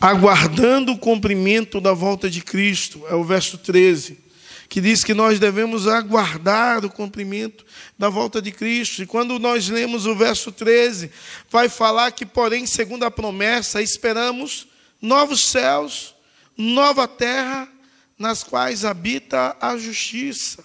Aguardando 0.00 0.90
o 0.90 0.98
cumprimento 0.98 1.80
da 1.80 1.92
volta 1.92 2.28
de 2.28 2.40
Cristo, 2.40 3.04
é 3.08 3.14
o 3.14 3.22
verso 3.22 3.56
13, 3.56 4.18
que 4.68 4.80
diz 4.80 5.04
que 5.04 5.14
nós 5.14 5.38
devemos 5.38 5.86
aguardar 5.86 6.84
o 6.84 6.90
cumprimento 6.90 7.64
da 7.96 8.08
volta 8.08 8.42
de 8.42 8.50
Cristo. 8.50 9.00
E 9.00 9.06
quando 9.06 9.38
nós 9.38 9.68
lemos 9.68 10.06
o 10.06 10.16
verso 10.16 10.50
13, 10.50 11.08
vai 11.48 11.68
falar 11.68 12.10
que, 12.10 12.26
porém, 12.26 12.66
segundo 12.66 13.04
a 13.04 13.12
promessa, 13.12 13.80
esperamos 13.80 14.66
novos 15.00 15.48
céus, 15.48 16.16
nova 16.56 17.06
terra, 17.06 17.68
nas 18.18 18.42
quais 18.42 18.84
habita 18.84 19.56
a 19.60 19.76
justiça. 19.76 20.64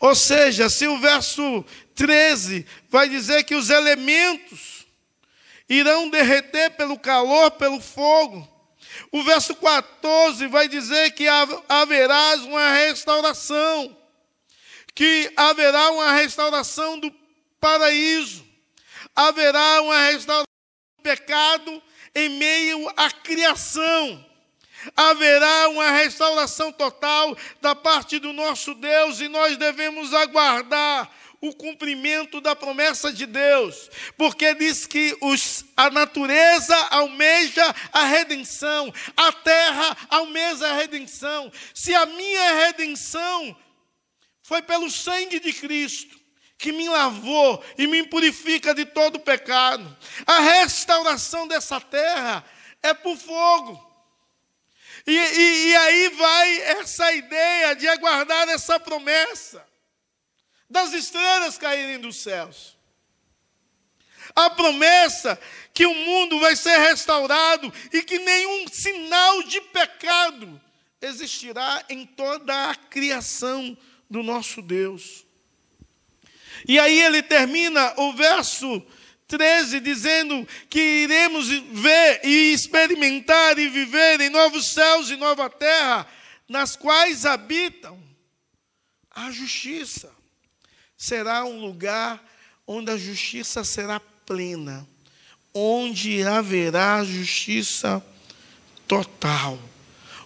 Ou 0.00 0.14
seja, 0.14 0.70
se 0.70 0.86
o 0.86 0.98
verso 0.98 1.62
13 1.94 2.64
vai 2.90 3.10
dizer 3.10 3.44
que 3.44 3.54
os 3.54 3.68
elementos 3.68 4.77
irão 5.68 6.08
derreter 6.08 6.70
pelo 6.70 6.98
calor, 6.98 7.50
pelo 7.52 7.80
fogo, 7.80 8.48
o 9.12 9.22
verso 9.22 9.54
14 9.54 10.46
vai 10.46 10.68
dizer 10.68 11.12
que 11.12 11.26
haverá 11.68 12.34
uma 12.44 12.72
restauração, 12.72 13.96
que 14.94 15.32
haverá 15.36 15.90
uma 15.90 16.12
restauração 16.12 16.98
do 16.98 17.12
paraíso, 17.60 18.44
haverá 19.14 19.82
uma 19.82 20.00
restauração 20.02 20.44
do 20.98 21.02
pecado 21.02 21.82
em 22.14 22.28
meio 22.30 22.88
à 22.96 23.10
criação. 23.10 24.26
Haverá 24.94 25.68
uma 25.70 25.90
restauração 25.90 26.70
total 26.70 27.36
da 27.60 27.74
parte 27.74 28.20
do 28.20 28.32
nosso 28.32 28.74
Deus 28.74 29.20
e 29.20 29.26
nós 29.26 29.56
devemos 29.56 30.14
aguardar 30.14 31.10
o 31.40 31.54
cumprimento 31.54 32.40
da 32.40 32.56
promessa 32.56 33.12
de 33.12 33.24
Deus, 33.24 33.88
porque 34.16 34.54
diz 34.54 34.86
que 34.86 35.16
os, 35.20 35.64
a 35.76 35.88
natureza 35.88 36.76
almeja 36.90 37.74
a 37.92 38.04
redenção, 38.04 38.92
a 39.16 39.32
terra 39.32 39.96
almeja 40.10 40.68
a 40.68 40.76
redenção. 40.76 41.52
Se 41.72 41.94
a 41.94 42.06
minha 42.06 42.54
redenção 42.66 43.56
foi 44.42 44.62
pelo 44.62 44.90
sangue 44.90 45.38
de 45.38 45.52
Cristo, 45.52 46.18
que 46.56 46.72
me 46.72 46.88
lavou 46.88 47.64
e 47.76 47.86
me 47.86 48.02
purifica 48.02 48.74
de 48.74 48.84
todo 48.84 49.20
pecado, 49.20 49.96
a 50.26 50.40
restauração 50.40 51.46
dessa 51.46 51.80
terra 51.80 52.44
é 52.82 52.92
por 52.92 53.16
fogo. 53.16 53.86
E, 55.06 55.16
e, 55.16 55.68
e 55.68 55.76
aí 55.76 56.08
vai 56.10 56.62
essa 56.62 57.12
ideia 57.12 57.76
de 57.76 57.86
aguardar 57.86 58.48
essa 58.48 58.80
promessa 58.80 59.67
das 60.68 60.92
estrelas 60.92 61.56
caírem 61.56 61.98
dos 61.98 62.16
céus. 62.16 62.76
A 64.34 64.50
promessa 64.50 65.40
que 65.72 65.86
o 65.86 65.94
mundo 65.94 66.38
vai 66.40 66.54
ser 66.54 66.76
restaurado 66.78 67.72
e 67.92 68.02
que 68.02 68.18
nenhum 68.18 68.68
sinal 68.68 69.42
de 69.44 69.60
pecado 69.60 70.60
existirá 71.00 71.84
em 71.88 72.04
toda 72.04 72.70
a 72.70 72.74
criação 72.74 73.76
do 74.10 74.22
nosso 74.22 74.60
Deus. 74.60 75.24
E 76.66 76.78
aí 76.78 77.00
ele 77.00 77.22
termina 77.22 77.94
o 77.96 78.12
verso 78.12 78.84
13 79.28 79.80
dizendo 79.80 80.46
que 80.68 80.80
iremos 80.80 81.48
ver 81.48 82.20
e 82.24 82.52
experimentar 82.52 83.58
e 83.58 83.68
viver 83.68 84.20
em 84.20 84.28
novos 84.28 84.66
céus 84.72 85.10
e 85.10 85.16
nova 85.16 85.48
terra, 85.48 86.06
nas 86.48 86.76
quais 86.76 87.24
habitam 87.24 88.02
a 89.10 89.30
justiça 89.30 90.17
será 90.98 91.44
um 91.44 91.60
lugar 91.60 92.20
onde 92.66 92.90
a 92.90 92.98
justiça 92.98 93.62
será 93.62 94.00
plena, 94.26 94.86
onde 95.54 96.24
haverá 96.24 97.04
justiça 97.04 98.04
total, 98.88 99.56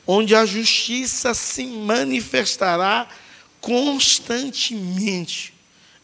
onde 0.07 0.35
a 0.35 0.47
justiça 0.47 1.35
se 1.35 1.67
manifestará 1.67 3.07
constantemente 3.61 5.53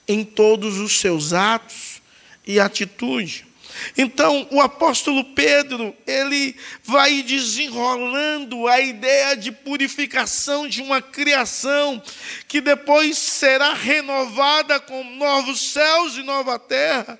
em 0.06 0.22
todos 0.22 0.78
os 0.78 1.00
seus 1.00 1.32
atos 1.32 2.02
e 2.46 2.60
atitudes. 2.60 3.47
Então, 3.96 4.46
o 4.50 4.60
apóstolo 4.60 5.24
Pedro, 5.34 5.94
ele 6.06 6.56
vai 6.84 7.22
desenrolando 7.22 8.66
a 8.66 8.80
ideia 8.80 9.36
de 9.36 9.52
purificação 9.52 10.68
de 10.68 10.80
uma 10.82 11.00
criação 11.02 12.02
que 12.46 12.60
depois 12.60 13.18
será 13.18 13.74
renovada 13.74 14.80
com 14.80 15.04
novos 15.16 15.72
céus 15.72 16.16
e 16.16 16.22
nova 16.22 16.58
terra, 16.58 17.18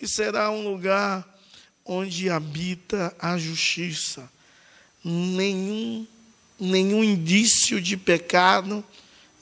e 0.00 0.06
será 0.06 0.50
um 0.50 0.68
lugar 0.68 1.26
onde 1.84 2.28
habita 2.28 3.14
a 3.18 3.38
justiça. 3.38 4.28
Nenhum 5.04 6.06
nenhum 6.58 7.04
indício 7.04 7.80
de 7.82 7.98
pecado 7.98 8.82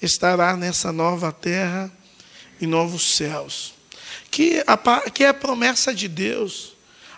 estará 0.03 0.57
nessa 0.57 0.91
nova 0.91 1.31
terra 1.33 1.91
e 2.61 2.67
novos 2.67 3.15
céus 3.17 3.74
que, 4.35 4.65
a, 4.67 5.11
que 5.11 5.23
é 5.23 5.29
a 5.29 5.35
promessa 5.35 5.95
de 5.95 6.09
Deus. 6.09 6.75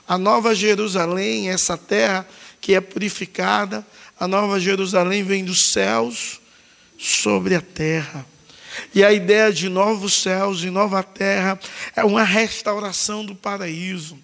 A 0.07 0.19
nova 0.19 0.55
Jerusalém, 0.55 1.49
essa 1.49 1.75
terra 1.79 2.29
que 2.61 2.75
é 2.75 2.81
purificada, 2.81 3.87
a 4.21 4.29
nova 4.29 4.61
Jerusalém 4.61 5.25
vem 5.25 5.43
dos 5.43 5.73
céus 5.73 6.43
sobre 6.99 7.55
a 7.55 7.63
terra. 7.63 8.27
E 8.95 9.03
a 9.03 9.15
ideia 9.15 9.51
de 9.51 9.67
novos 9.67 10.13
céus 10.13 10.63
e 10.63 10.69
nova 10.69 11.03
terra 11.03 11.59
é 11.97 12.05
uma 12.05 12.23
restauração 12.23 13.25
do 13.25 13.35
paraíso. 13.35 14.19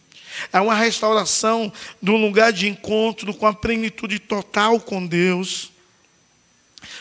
É 0.52 0.60
uma 0.60 0.74
restauração 0.74 1.72
do 2.00 2.14
lugar 2.14 2.52
de 2.52 2.68
encontro 2.68 3.32
com 3.32 3.46
a 3.46 3.54
plenitude 3.54 4.18
total 4.18 4.78
com 4.78 5.06
Deus. 5.06 5.71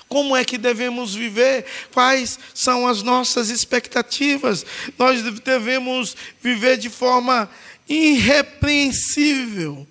Como 0.08 0.36
é 0.36 0.44
que 0.44 0.58
devemos 0.58 1.14
viver? 1.14 1.66
Quais 1.94 2.40
são 2.54 2.88
as 2.88 3.02
nossas 3.02 3.50
expectativas? 3.50 4.66
Nós 4.98 5.22
devemos 5.42 6.16
viver 6.42 6.78
de 6.78 6.90
forma 6.90 7.50
irrepreensível 7.88 9.88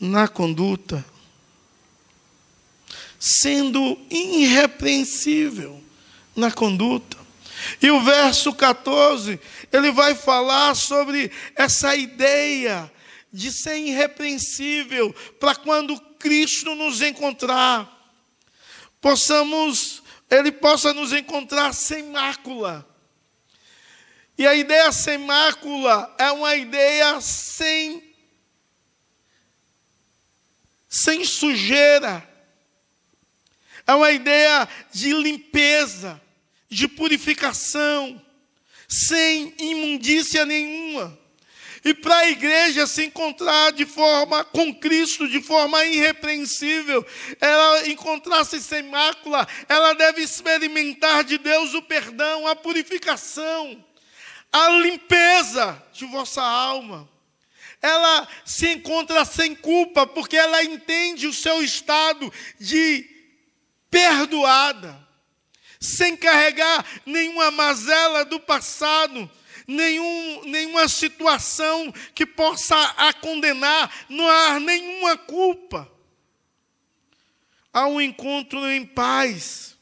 na 0.00 0.28
conduta, 0.28 1.04
sendo 3.18 3.98
irrepreensível 4.10 5.82
na 6.34 6.50
conduta. 6.50 7.16
E 7.80 7.90
o 7.90 8.00
verso 8.00 8.52
14, 8.52 9.40
ele 9.72 9.90
vai 9.90 10.14
falar 10.14 10.74
sobre 10.76 11.30
essa 11.54 11.96
ideia 11.96 12.90
de 13.32 13.52
ser 13.52 13.76
irrepreensível 13.76 15.14
para 15.40 15.54
quando 15.54 15.98
Cristo 16.18 16.74
nos 16.74 17.02
encontrar 17.02 17.95
possamos, 19.06 20.02
Ele 20.28 20.50
possa 20.50 20.92
nos 20.92 21.12
encontrar 21.12 21.72
sem 21.72 22.02
mácula. 22.10 22.84
E 24.36 24.44
a 24.44 24.52
ideia 24.52 24.90
sem 24.90 25.16
mácula 25.16 26.12
é 26.18 26.32
uma 26.32 26.56
ideia 26.56 27.20
sem, 27.20 28.02
sem 30.88 31.24
sujeira. 31.24 32.28
É 33.86 33.94
uma 33.94 34.10
ideia 34.10 34.68
de 34.92 35.12
limpeza, 35.12 36.20
de 36.68 36.88
purificação, 36.88 38.20
sem 38.88 39.54
imundícia 39.56 40.44
nenhuma. 40.44 41.16
E 41.86 41.94
para 41.94 42.16
a 42.16 42.28
igreja 42.28 42.84
se 42.84 43.04
encontrar 43.04 43.70
de 43.70 43.86
forma 43.86 44.42
com 44.42 44.74
Cristo, 44.74 45.28
de 45.28 45.40
forma 45.40 45.84
irrepreensível, 45.84 47.06
ela 47.40 47.86
encontrar-se 47.86 48.60
sem 48.60 48.82
mácula, 48.82 49.46
ela 49.68 49.92
deve 49.92 50.20
experimentar 50.20 51.22
de 51.22 51.38
Deus 51.38 51.74
o 51.74 51.82
perdão, 51.82 52.44
a 52.48 52.56
purificação, 52.56 53.84
a 54.52 54.68
limpeza 54.70 55.80
de 55.92 56.04
vossa 56.06 56.42
alma. 56.42 57.08
Ela 57.80 58.26
se 58.44 58.66
encontra 58.66 59.24
sem 59.24 59.54
culpa, 59.54 60.08
porque 60.08 60.36
ela 60.36 60.64
entende 60.64 61.28
o 61.28 61.32
seu 61.32 61.62
estado 61.62 62.32
de 62.58 63.08
perdoada, 63.88 65.00
sem 65.78 66.16
carregar 66.16 66.84
nenhuma 67.06 67.52
mazela 67.52 68.24
do 68.24 68.40
passado, 68.40 69.30
nenhum, 69.66 70.42
nenhuma 70.44 70.88
situação 70.88 71.92
que 72.14 72.24
possa 72.24 72.76
a 72.96 73.12
condenar, 73.12 73.92
não 74.08 74.28
há 74.28 74.60
nenhuma 74.60 75.16
culpa. 75.16 75.90
Há 77.72 77.86
um 77.86 78.00
encontro 78.00 78.70
em 78.70 78.86
paz, 78.86 79.76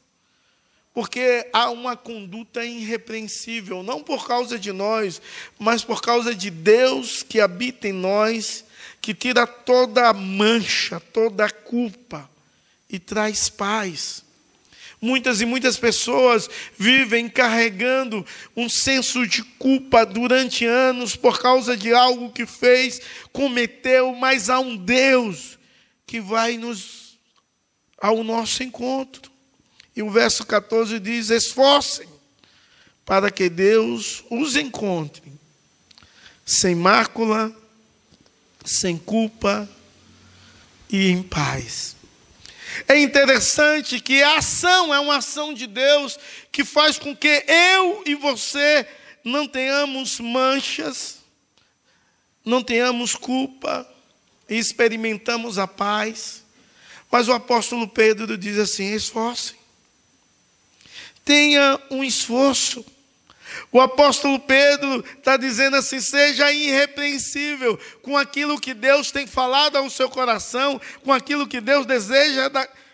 porque 0.93 1.47
há 1.53 1.69
uma 1.69 1.95
conduta 1.95 2.65
irrepreensível, 2.65 3.83
não 3.83 4.03
por 4.03 4.27
causa 4.27 4.59
de 4.59 4.71
nós, 4.73 5.21
mas 5.57 5.83
por 5.83 6.01
causa 6.01 6.35
de 6.35 6.49
Deus 6.49 7.23
que 7.23 7.39
habita 7.39 7.87
em 7.87 7.93
nós, 7.93 8.65
que 9.01 9.13
tira 9.13 9.47
toda 9.47 10.09
a 10.09 10.13
mancha, 10.13 10.99
toda 10.99 11.45
a 11.45 11.49
culpa 11.49 12.29
e 12.89 12.99
traz 12.99 13.47
paz. 13.47 14.24
Muitas 15.05 15.39
e 15.39 15.45
muitas 15.45 15.77
pessoas 15.77 16.49
vivem 16.79 17.29
carregando 17.29 18.25
um 18.57 18.67
senso 18.67 19.27
de 19.27 19.43
culpa 19.43 20.03
durante 20.03 20.65
anos 20.65 21.15
por 21.15 21.39
causa 21.39 21.77
de 21.77 21.93
algo 21.93 22.31
que 22.31 22.47
fez, 22.47 22.99
cometeu, 23.31 24.15
mas 24.15 24.49
há 24.49 24.59
um 24.59 24.75
Deus 24.75 25.59
que 26.07 26.19
vai 26.19 26.57
nos 26.57 27.19
ao 28.01 28.23
nosso 28.23 28.63
encontro 28.63 29.31
E 29.95 30.01
o 30.01 30.09
verso 30.09 30.43
14 30.43 30.99
diz: 30.99 31.29
esforcem 31.29 32.07
para 33.05 33.29
que 33.29 33.47
Deus 33.47 34.23
os 34.31 34.55
encontre, 34.55 35.31
sem 36.43 36.73
mácula, 36.73 37.55
sem 38.65 38.97
culpa 38.97 39.69
e 40.89 41.09
em 41.09 41.21
paz. 41.21 41.94
É 42.87 42.99
interessante 42.99 43.99
que 43.99 44.21
a 44.21 44.37
ação 44.37 44.93
é 44.93 44.99
uma 44.99 45.17
ação 45.17 45.53
de 45.53 45.67
Deus 45.67 46.17
que 46.51 46.63
faz 46.63 46.97
com 46.97 47.15
que 47.15 47.43
eu 47.47 48.03
e 48.05 48.15
você 48.15 48.87
não 49.23 49.47
tenhamos 49.47 50.19
manchas, 50.19 51.19
não 52.43 52.63
tenhamos 52.63 53.15
culpa 53.15 53.87
e 54.49 54.57
experimentamos 54.57 55.57
a 55.57 55.67
paz. 55.67 56.43
Mas 57.09 57.27
o 57.27 57.33
apóstolo 57.33 57.87
Pedro 57.87 58.37
diz 58.37 58.57
assim: 58.57 58.93
esforcem, 58.93 59.55
tenha 61.23 61.79
um 61.89 62.03
esforço. 62.03 62.85
O 63.71 63.79
apóstolo 63.79 64.39
Pedro 64.39 65.03
está 65.17 65.37
dizendo 65.37 65.77
assim: 65.77 65.99
seja 65.99 66.51
irrepreensível 66.51 67.79
com 68.01 68.17
aquilo 68.17 68.59
que 68.59 68.73
Deus 68.73 69.11
tem 69.11 69.27
falado 69.27 69.77
ao 69.77 69.89
seu 69.89 70.09
coração, 70.09 70.79
com 71.03 71.11
aquilo 71.11 71.47
que 71.47 71.61
Deus 71.61 71.85
deseja 71.85 72.49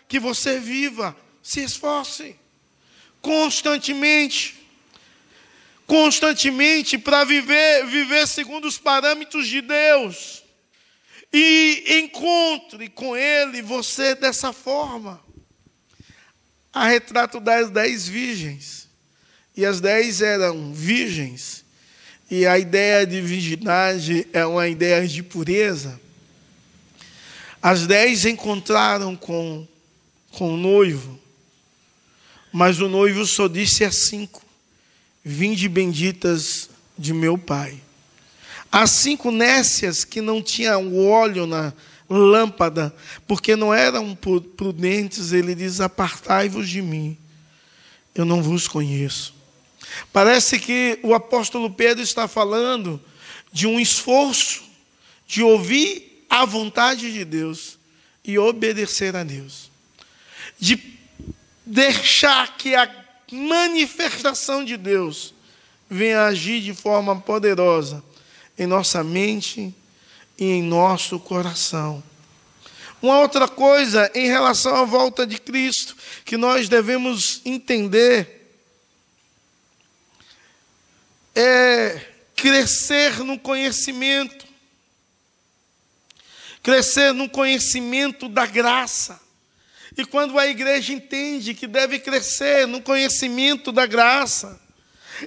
que 0.08 0.18
você 0.18 0.58
viva. 0.58 1.16
Se 1.42 1.62
esforce 1.62 2.36
constantemente 3.20 4.62
constantemente 5.86 6.96
para 6.96 7.22
viver, 7.22 7.84
viver 7.86 8.26
segundo 8.26 8.66
os 8.66 8.78
parâmetros 8.78 9.46
de 9.46 9.60
Deus. 9.60 10.42
E 11.30 11.98
encontre 12.02 12.88
com 12.88 13.14
Ele 13.14 13.60
você 13.60 14.14
dessa 14.14 14.54
forma. 14.54 15.22
Há 16.72 16.86
retrato 16.86 17.38
das 17.40 17.68
dez 17.68 18.08
virgens. 18.08 18.81
E 19.56 19.66
as 19.66 19.80
dez 19.80 20.22
eram 20.22 20.72
virgens. 20.72 21.64
E 22.30 22.46
a 22.46 22.58
ideia 22.58 23.06
de 23.06 23.20
virgindade 23.20 24.26
é 24.32 24.44
uma 24.46 24.66
ideia 24.68 25.06
de 25.06 25.22
pureza. 25.22 26.00
As 27.62 27.86
dez 27.86 28.24
encontraram 28.24 29.14
com, 29.14 29.66
com 30.30 30.54
o 30.54 30.56
noivo. 30.56 31.20
Mas 32.52 32.80
o 32.80 32.88
noivo 32.88 33.26
só 33.26 33.48
disse 33.48 33.84
a 33.84 33.92
cinco. 33.92 34.42
Vinde 35.24 35.68
benditas 35.68 36.70
de 36.98 37.12
meu 37.12 37.36
Pai. 37.36 37.80
As 38.70 38.90
cinco 38.90 39.30
nécias 39.30 40.04
que 40.04 40.22
não 40.22 40.42
tinham 40.42 40.96
óleo 41.06 41.46
na 41.46 41.74
lâmpada, 42.08 42.94
porque 43.26 43.54
não 43.54 43.72
eram 43.72 44.16
prudentes, 44.56 45.32
ele 45.32 45.54
diz: 45.54 45.80
Apartai-vos 45.80 46.68
de 46.68 46.80
mim, 46.80 47.16
eu 48.14 48.24
não 48.24 48.42
vos 48.42 48.66
conheço. 48.66 49.41
Parece 50.10 50.58
que 50.58 50.98
o 51.02 51.14
apóstolo 51.14 51.70
Pedro 51.70 52.02
está 52.02 52.26
falando 52.26 53.00
de 53.52 53.66
um 53.66 53.78
esforço 53.78 54.62
de 55.26 55.42
ouvir 55.42 56.26
a 56.28 56.44
vontade 56.44 57.12
de 57.12 57.24
Deus 57.24 57.78
e 58.24 58.38
obedecer 58.38 59.14
a 59.14 59.22
Deus, 59.22 59.70
de 60.58 60.98
deixar 61.64 62.56
que 62.56 62.74
a 62.74 62.90
manifestação 63.30 64.64
de 64.64 64.76
Deus 64.76 65.34
venha 65.88 66.24
agir 66.24 66.62
de 66.62 66.72
forma 66.74 67.20
poderosa 67.20 68.02
em 68.58 68.66
nossa 68.66 69.02
mente 69.02 69.74
e 70.38 70.44
em 70.44 70.62
nosso 70.62 71.18
coração. 71.18 72.02
Uma 73.00 73.18
outra 73.18 73.48
coisa 73.48 74.10
em 74.14 74.26
relação 74.26 74.76
à 74.76 74.84
volta 74.84 75.26
de 75.26 75.38
Cristo 75.38 75.96
que 76.24 76.36
nós 76.36 76.68
devemos 76.68 77.40
entender 77.44 78.41
é 81.34 82.00
crescer 82.34 83.20
no 83.20 83.38
conhecimento, 83.38 84.46
crescer 86.62 87.12
no 87.12 87.28
conhecimento 87.28 88.28
da 88.28 88.46
graça. 88.46 89.20
E 89.96 90.04
quando 90.04 90.38
a 90.38 90.46
igreja 90.46 90.92
entende 90.92 91.54
que 91.54 91.66
deve 91.66 91.98
crescer 91.98 92.66
no 92.66 92.80
conhecimento 92.80 93.70
da 93.70 93.86
graça, 93.86 94.60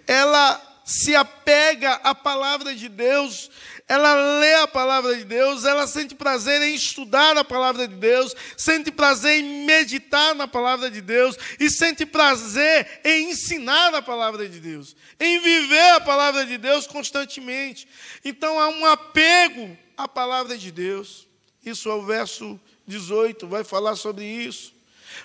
ela 0.08 0.62
se 0.84 1.15
apega 1.15 1.94
à 2.04 2.13
palavra 2.13 2.76
de 2.76 2.89
Deus, 2.89 3.50
ela 3.88 4.39
lê 4.39 4.56
a 4.56 4.67
palavra 4.67 5.15
de 5.15 5.24
Deus, 5.24 5.63
ela 5.63 5.86
sente 5.86 6.15
prazer 6.15 6.62
em 6.63 6.74
estudar 6.74 7.38
a 7.38 7.43
palavra 7.43 7.88
de 7.88 7.95
Deus, 7.95 8.36
sente 8.58 8.91
prazer 8.91 9.39
em 9.39 9.65
meditar 9.65 10.34
na 10.34 10.48
palavra 10.48 10.89
de 10.89 11.02
Deus 11.02 11.38
e 11.60 11.69
sente 11.69 12.06
prazer 12.06 13.02
em 13.04 13.30
ensinar 13.30 13.93
a 13.93 14.02
palavra 14.02 14.50
de 14.50 14.60
Deus, 14.60 14.95
em 15.19 15.39
viver 15.39 15.91
a 15.91 16.02
palavra 16.02 16.45
de 16.45 16.58
Deus 16.58 16.88
constantemente. 16.88 17.88
Então 18.24 18.60
há 18.60 18.69
um 18.69 18.86
apego 18.86 19.78
à 19.95 20.08
palavra 20.08 20.58
de 20.58 20.71
Deus. 20.71 21.28
Isso 21.63 21.89
é 21.89 21.93
o 21.93 22.04
verso 22.04 22.60
18 22.88 23.48
vai 23.48 23.63
falar 23.63 23.95
sobre 23.95 24.26
isso. 24.26 24.74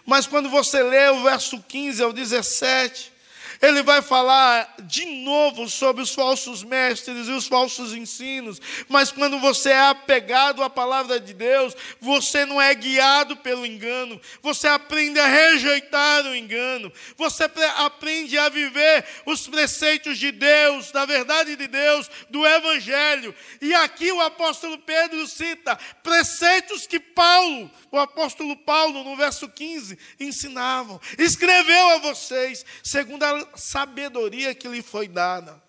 Mas 0.06 0.26
quando 0.26 0.48
você 0.48 0.82
lê 0.82 1.08
o 1.10 1.22
verso 1.22 1.62
15 1.66 2.02
ao 2.02 2.12
17, 2.12 3.12
ele 3.60 3.82
vai 3.82 4.00
falar 4.00 4.74
de 4.82 5.04
novo 5.04 5.68
sobre 5.68 6.02
os 6.02 6.14
falsos 6.14 6.64
mestres 6.64 7.28
e 7.28 7.32
os 7.32 7.46
falsos 7.46 7.92
ensinos, 7.92 8.60
mas 8.88 9.12
quando 9.12 9.38
você 9.38 9.70
é 9.70 9.88
apegado 9.88 10.62
à 10.62 10.70
palavra 10.70 11.20
de 11.20 11.34
Deus, 11.34 11.76
você 12.00 12.46
não 12.46 12.60
é 12.60 12.74
guiado 12.74 13.36
pelo 13.36 13.66
engano, 13.66 14.20
você 14.42 14.66
aprende 14.66 15.20
a 15.20 15.26
rejeitar 15.26 16.24
o 16.26 16.34
engano, 16.34 16.90
você 17.16 17.50
aprende 17.76 18.38
a 18.38 18.48
viver 18.48 19.04
os 19.26 19.46
preceitos 19.46 20.18
de 20.18 20.32
Deus, 20.32 20.90
da 20.90 21.04
verdade 21.04 21.54
de 21.54 21.66
Deus, 21.66 22.10
do 22.30 22.46
Evangelho. 22.46 23.34
E 23.60 23.74
aqui 23.74 24.10
o 24.10 24.20
apóstolo 24.20 24.78
Pedro 24.78 25.26
cita 25.26 25.76
preceitos 26.02 26.86
que 26.86 26.98
Paulo, 26.98 27.70
o 27.90 27.98
apóstolo 27.98 28.56
Paulo, 28.56 29.04
no 29.04 29.16
verso 29.16 29.48
15, 29.48 29.98
ensinavam. 30.18 31.00
Escreveu 31.18 31.90
a 31.90 31.98
vocês, 31.98 32.64
segundo 32.82 33.22
a 33.22 33.49
sabedoria 33.54 34.54
que 34.54 34.68
lhe 34.68 34.82
foi 34.82 35.08
dada. 35.08 35.62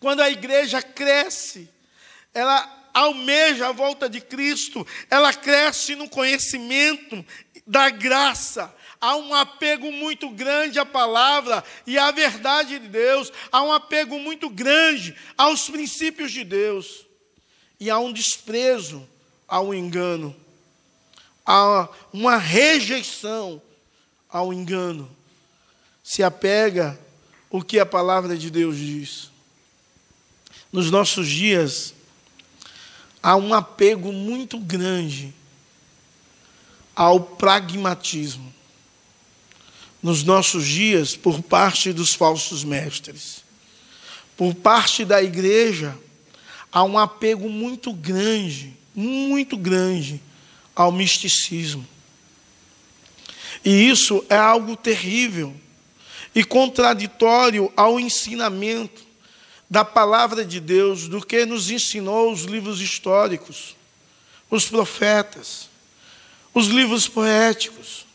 Quando 0.00 0.20
a 0.20 0.30
igreja 0.30 0.82
cresce, 0.82 1.68
ela 2.32 2.90
almeja 2.92 3.68
a 3.68 3.72
volta 3.72 4.08
de 4.08 4.20
Cristo, 4.20 4.86
ela 5.10 5.32
cresce 5.32 5.96
no 5.96 6.08
conhecimento 6.08 7.24
da 7.66 7.90
graça. 7.90 8.74
Há 9.00 9.16
um 9.16 9.34
apego 9.34 9.90
muito 9.90 10.30
grande 10.30 10.78
à 10.78 10.86
palavra 10.86 11.62
e 11.86 11.98
à 11.98 12.10
verdade 12.10 12.78
de 12.78 12.88
Deus, 12.88 13.32
há 13.50 13.62
um 13.62 13.72
apego 13.72 14.18
muito 14.18 14.48
grande 14.48 15.14
aos 15.36 15.68
princípios 15.68 16.32
de 16.32 16.44
Deus, 16.44 17.04
e 17.78 17.90
há 17.90 17.98
um 17.98 18.12
desprezo 18.12 19.06
ao 19.46 19.74
engano, 19.74 20.34
há 21.44 21.88
uma 22.12 22.38
rejeição 22.38 23.60
ao 24.28 24.52
engano 24.52 25.14
se 26.04 26.22
apega 26.22 27.00
o 27.48 27.62
que 27.62 27.78
a 27.78 27.86
palavra 27.86 28.36
de 28.36 28.50
Deus 28.50 28.76
diz. 28.76 29.30
Nos 30.70 30.90
nossos 30.90 31.26
dias, 31.26 31.94
há 33.22 33.34
um 33.36 33.54
apego 33.54 34.12
muito 34.12 34.58
grande 34.58 35.32
ao 36.94 37.18
pragmatismo. 37.20 38.52
Nos 40.02 40.22
nossos 40.22 40.66
dias, 40.66 41.16
por 41.16 41.42
parte 41.42 41.90
dos 41.90 42.12
falsos 42.12 42.62
mestres, 42.62 43.42
por 44.36 44.54
parte 44.54 45.06
da 45.06 45.22
igreja, 45.22 45.98
há 46.70 46.84
um 46.84 46.98
apego 46.98 47.48
muito 47.48 47.94
grande, 47.94 48.76
muito 48.94 49.56
grande 49.56 50.20
ao 50.76 50.92
misticismo. 50.92 51.88
E 53.64 53.88
isso 53.88 54.22
é 54.28 54.36
algo 54.36 54.76
terrível 54.76 55.63
e 56.34 56.44
contraditório 56.44 57.72
ao 57.76 57.98
ensinamento 58.00 59.04
da 59.68 59.84
palavra 59.84 60.44
de 60.44 60.60
Deus, 60.60 61.08
do 61.08 61.24
que 61.24 61.46
nos 61.46 61.70
ensinou 61.70 62.32
os 62.32 62.42
livros 62.42 62.80
históricos, 62.80 63.76
os 64.50 64.66
profetas, 64.66 65.68
os 66.52 66.66
livros 66.66 67.08
poéticos, 67.08 68.06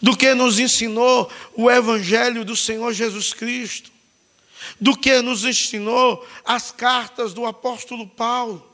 do 0.00 0.16
que 0.16 0.34
nos 0.34 0.58
ensinou 0.58 1.30
o 1.54 1.70
Evangelho 1.70 2.44
do 2.44 2.56
Senhor 2.56 2.92
Jesus 2.92 3.32
Cristo, 3.32 3.90
do 4.80 4.96
que 4.96 5.20
nos 5.22 5.44
ensinou 5.44 6.26
as 6.44 6.70
cartas 6.70 7.32
do 7.34 7.46
apóstolo 7.46 8.06
Paulo, 8.06 8.66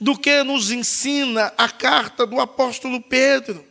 do 0.00 0.16
que 0.16 0.42
nos 0.42 0.70
ensina 0.70 1.52
a 1.56 1.68
carta 1.68 2.26
do 2.26 2.40
apóstolo 2.40 3.00
Pedro. 3.00 3.64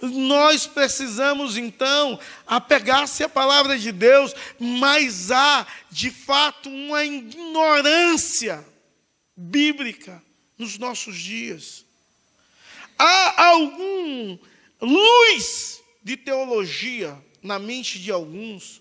Nós 0.00 0.66
precisamos 0.66 1.56
então 1.56 2.18
apegar-se 2.46 3.24
à 3.24 3.28
palavra 3.28 3.78
de 3.78 3.92
Deus, 3.92 4.34
mas 4.58 5.30
há 5.30 5.66
de 5.90 6.10
fato 6.10 6.68
uma 6.68 7.04
ignorância 7.04 8.64
bíblica 9.36 10.22
nos 10.58 10.78
nossos 10.78 11.18
dias. 11.18 11.84
Há 12.98 13.48
algum 13.48 14.38
luz 14.80 15.80
de 16.02 16.16
teologia 16.16 17.16
na 17.42 17.58
mente 17.58 17.98
de 17.98 18.10
alguns, 18.10 18.80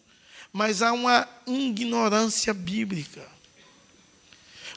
mas 0.51 0.82
há 0.82 0.91
uma 0.93 1.28
ignorância 1.45 2.54
bíblica. 2.54 3.25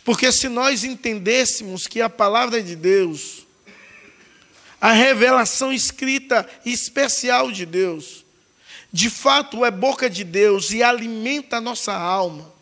Porque 0.05 0.33
se 0.33 0.48
nós 0.48 0.85
entendêssemos 0.85 1.87
que 1.87 2.01
a 2.01 2.09
palavra 2.09 2.62
de 2.62 2.74
Deus, 2.74 3.46
a 4.81 4.93
revelação 4.93 5.73
escrita 5.73 6.49
especial 6.64 7.51
de 7.51 7.67
Deus, 7.67 8.25
de 8.93 9.11
fato 9.11 9.64
é 9.64 9.71
boca 9.71 10.09
de 10.09 10.25
Deus 10.25 10.71
e 10.71 10.83
alimenta 10.83 11.57
a 11.57 11.61
nossa 11.61 11.95
alma, 11.95 12.53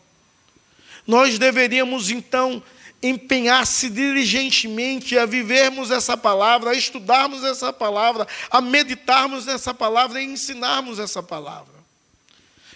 nós 1.05 1.39
deveríamos 1.39 2.09
então 2.09 2.61
empenhar-se 3.01 3.89
diligentemente 3.89 5.17
a 5.17 5.25
vivermos 5.25 5.91
essa 5.91 6.17
palavra, 6.17 6.71
a 6.71 6.75
estudarmos 6.75 7.43
essa 7.43 7.71
palavra, 7.71 8.27
a 8.49 8.59
meditarmos 8.59 9.45
nessa 9.45 9.73
palavra 9.73 10.21
e 10.21 10.25
ensinarmos 10.25 10.99
essa 10.99 11.21
palavra. 11.21 11.77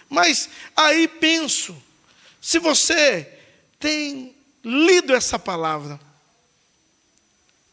Mas 0.07 0.49
aí 0.75 1.07
penso, 1.07 1.75
se 2.39 2.59
você 2.59 3.27
tem 3.79 4.35
lido 4.63 5.13
essa 5.13 5.39
palavra, 5.39 5.99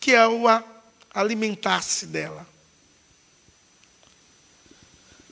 que 0.00 0.14
é 0.14 0.26
o 0.26 0.48
alimentar-se 1.18 2.06
dela. 2.06 2.46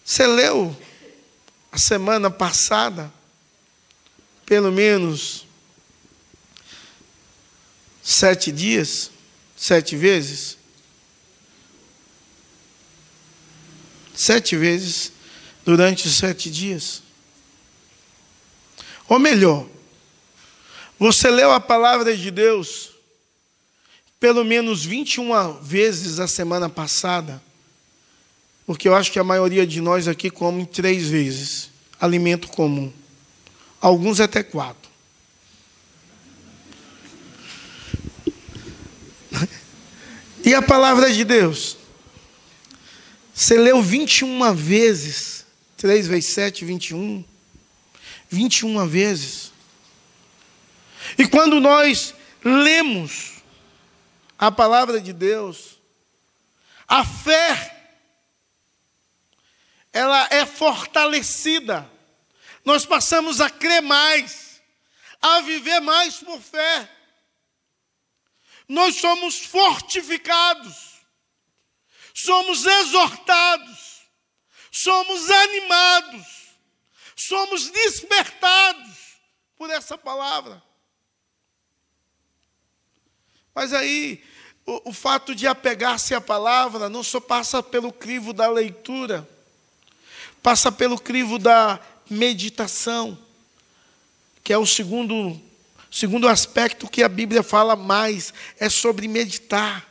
Você 0.05 0.27
leu 0.27 0.77
a 1.71 1.79
semana 1.79 2.29
passada, 2.29 3.13
pelo 4.45 4.73
menos 4.73 5.47
sete 8.03 8.51
dias, 8.51 9.13
sete 9.57 9.97
vezes? 9.97 10.59
Sete 14.13 14.57
vezes 14.57 15.13
durante 15.65 16.09
sete 16.09 16.51
dias. 16.51 17.03
Ou 19.09 19.21
melhor, 19.21 19.69
você 20.99 21.31
leu 21.31 21.53
a 21.53 21.61
palavra 21.61 22.17
de 22.17 22.31
Deus 22.33 22.96
pelo 24.19 24.45
menos 24.45 24.85
21 24.85 25.61
vezes 25.63 26.19
a 26.19 26.27
semana 26.27 26.69
passada, 26.69 27.43
porque 28.67 28.89
eu 28.89 28.95
acho 28.95 29.13
que 29.13 29.19
a 29.19 29.25
maioria 29.25 29.67
de 29.67 29.81
nós 29.81 30.09
aqui 30.09 30.31
come 30.31 30.67
três 30.67 31.09
vezes 31.09 31.71
alimento 32.01 32.49
comum, 32.49 32.93
alguns 33.81 34.21
até 34.21 34.43
quatro. 34.43 34.91
E 40.45 40.55
a 40.55 40.63
palavra 40.63 41.13
de 41.13 41.25
Deus? 41.25 41.77
Você 43.35 43.59
leu 43.59 43.83
21 43.83 44.55
vezes, 44.55 45.45
3 45.77 46.07
vezes 46.07 46.31
7, 46.33 46.65
21. 46.65 47.25
21 48.31 48.87
vezes. 48.87 49.53
E 51.19 51.27
quando 51.27 51.61
nós 51.61 52.15
lemos 52.45 53.36
a 54.39 54.51
palavra 54.51 55.01
de 55.01 55.13
Deus, 55.13 55.79
a 56.87 57.05
fé, 57.05 57.73
ela 59.93 60.29
é 60.31 60.45
fortalecida. 60.45 61.91
Nós 62.65 62.85
passamos 62.85 63.41
a 63.41 63.49
crer 63.49 63.83
mais, 63.83 64.61
a 65.23 65.41
viver 65.41 65.81
mais 65.81 66.17
por 66.17 66.41
fé. 66.41 66.91
Nós 68.69 68.97
somos 68.97 69.39
fortificados, 69.47 70.97
somos 72.13 72.67
exortados, 72.67 74.03
somos 74.71 75.31
animados, 75.31 76.27
somos 77.15 77.71
despertados 77.71 78.97
por 79.57 79.71
essa 79.71 79.97
palavra. 79.97 80.63
Mas 83.57 83.73
aí, 83.73 84.23
o, 84.67 84.91
o 84.91 84.93
fato 84.93 85.35
de 85.35 85.47
apegar-se 85.47 86.15
à 86.15 86.21
palavra 86.21 86.91
não 86.91 87.03
só 87.03 87.19
passa 87.19 87.63
pelo 87.63 87.91
crivo 87.91 88.35
da 88.35 88.51
leitura, 88.51 89.27
passa 90.43 90.71
pelo 90.71 91.01
crivo 91.01 91.39
da 91.39 91.81
meditação, 92.11 93.19
que 94.45 94.53
é 94.53 94.59
o 94.59 94.67
segundo, 94.67 95.41
segundo 95.91 96.29
aspecto 96.29 96.87
que 96.87 97.03
a 97.03 97.09
Bíblia 97.09 97.43
fala 97.43 97.75
mais, 97.75 98.35
é 98.61 98.69
sobre 98.69 99.09
meditar. 99.09 99.89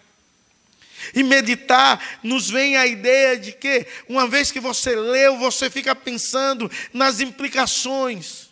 E 1.15 1.23
meditar 1.23 2.19
nos 2.21 2.47
vem 2.47 2.78
a 2.78 2.86
ideia 2.86 3.36
de 3.36 3.51
que, 3.51 3.88
uma 4.08 4.28
vez 4.28 4.51
que 4.51 4.60
você 4.60 4.95
leu, 4.95 5.39
você 5.39 5.71
fica 5.71 5.95
pensando 5.95 6.69
nas 6.93 7.19
implicações. 7.19 8.49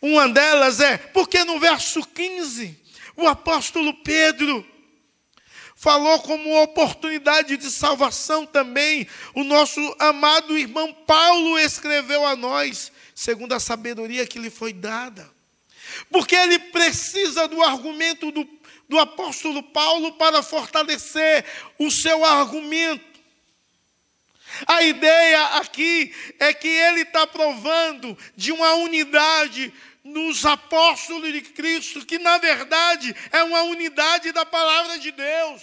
Uma 0.00 0.28
delas 0.28 0.78
é, 0.78 0.96
porque 0.96 1.42
no 1.42 1.58
verso 1.58 2.06
15, 2.06 2.77
o 3.18 3.26
apóstolo 3.26 3.92
Pedro 3.92 4.64
falou 5.74 6.20
como 6.20 6.62
oportunidade 6.62 7.56
de 7.56 7.68
salvação 7.68 8.46
também. 8.46 9.08
O 9.34 9.42
nosso 9.42 9.80
amado 9.98 10.56
irmão 10.56 10.92
Paulo 10.92 11.58
escreveu 11.58 12.24
a 12.24 12.36
nós, 12.36 12.92
segundo 13.16 13.54
a 13.54 13.60
sabedoria 13.60 14.24
que 14.24 14.38
lhe 14.38 14.50
foi 14.50 14.72
dada. 14.72 15.28
Porque 16.12 16.36
ele 16.36 16.60
precisa 16.60 17.48
do 17.48 17.60
argumento 17.60 18.30
do, 18.30 18.48
do 18.88 19.00
apóstolo 19.00 19.64
Paulo 19.64 20.12
para 20.12 20.40
fortalecer 20.40 21.44
o 21.76 21.90
seu 21.90 22.24
argumento. 22.24 23.18
A 24.64 24.82
ideia 24.82 25.44
aqui 25.56 26.14
é 26.38 26.54
que 26.54 26.68
ele 26.68 27.00
está 27.00 27.26
provando 27.26 28.16
de 28.36 28.52
uma 28.52 28.74
unidade 28.74 29.72
nos 30.08 30.44
apóstolos 30.44 31.32
de 31.32 31.42
Cristo, 31.42 32.04
que 32.04 32.18
na 32.18 32.38
verdade 32.38 33.14
é 33.30 33.42
uma 33.42 33.62
unidade 33.62 34.32
da 34.32 34.44
palavra 34.44 34.98
de 34.98 35.10
Deus. 35.12 35.62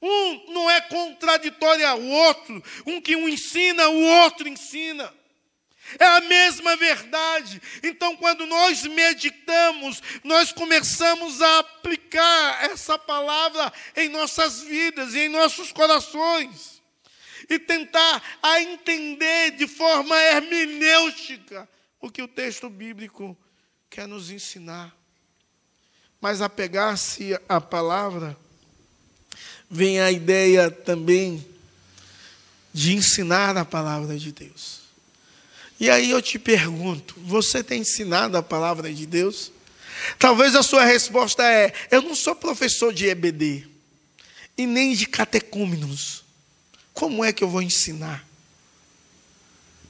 Um 0.00 0.52
não 0.52 0.70
é 0.70 0.80
contraditório 0.82 1.86
ao 1.86 2.00
outro, 2.00 2.62
um 2.86 3.00
que 3.00 3.16
um 3.16 3.28
ensina, 3.28 3.88
o 3.88 4.00
outro 4.02 4.48
ensina. 4.48 5.12
É 5.98 6.04
a 6.04 6.20
mesma 6.20 6.76
verdade. 6.76 7.62
Então, 7.82 8.16
quando 8.16 8.44
nós 8.44 8.82
meditamos, 8.82 10.02
nós 10.24 10.52
começamos 10.52 11.40
a 11.40 11.60
aplicar 11.60 12.64
essa 12.64 12.98
palavra 12.98 13.72
em 13.96 14.08
nossas 14.08 14.62
vidas 14.62 15.14
e 15.14 15.20
em 15.20 15.28
nossos 15.28 15.70
corações. 15.72 16.82
E 17.48 17.58
tentar 17.58 18.20
a 18.42 18.60
entender 18.60 19.52
de 19.52 19.68
forma 19.68 20.20
hermenêutica 20.20 21.68
o 22.00 22.10
que 22.10 22.22
o 22.22 22.28
texto 22.28 22.68
bíblico 22.68 23.36
quer 23.90 24.06
nos 24.06 24.30
ensinar. 24.30 24.94
Mas 26.20 26.40
apegar-se 26.40 27.38
à 27.48 27.60
palavra, 27.60 28.36
vem 29.70 30.00
a 30.00 30.10
ideia 30.10 30.70
também 30.70 31.46
de 32.72 32.94
ensinar 32.94 33.56
a 33.56 33.64
palavra 33.64 34.18
de 34.18 34.32
Deus. 34.32 34.80
E 35.78 35.90
aí 35.90 36.10
eu 36.10 36.22
te 36.22 36.38
pergunto: 36.38 37.14
você 37.18 37.62
tem 37.62 37.82
ensinado 37.82 38.36
a 38.36 38.42
palavra 38.42 38.92
de 38.92 39.06
Deus? 39.06 39.52
Talvez 40.18 40.54
a 40.54 40.62
sua 40.62 40.84
resposta 40.84 41.42
é: 41.42 41.72
eu 41.90 42.02
não 42.02 42.14
sou 42.14 42.34
professor 42.34 42.92
de 42.92 43.06
EBD 43.06 43.66
e 44.56 44.66
nem 44.66 44.94
de 44.94 45.06
catecúmenos. 45.06 46.24
Como 46.92 47.24
é 47.24 47.32
que 47.32 47.44
eu 47.44 47.48
vou 47.48 47.60
ensinar? 47.60 48.26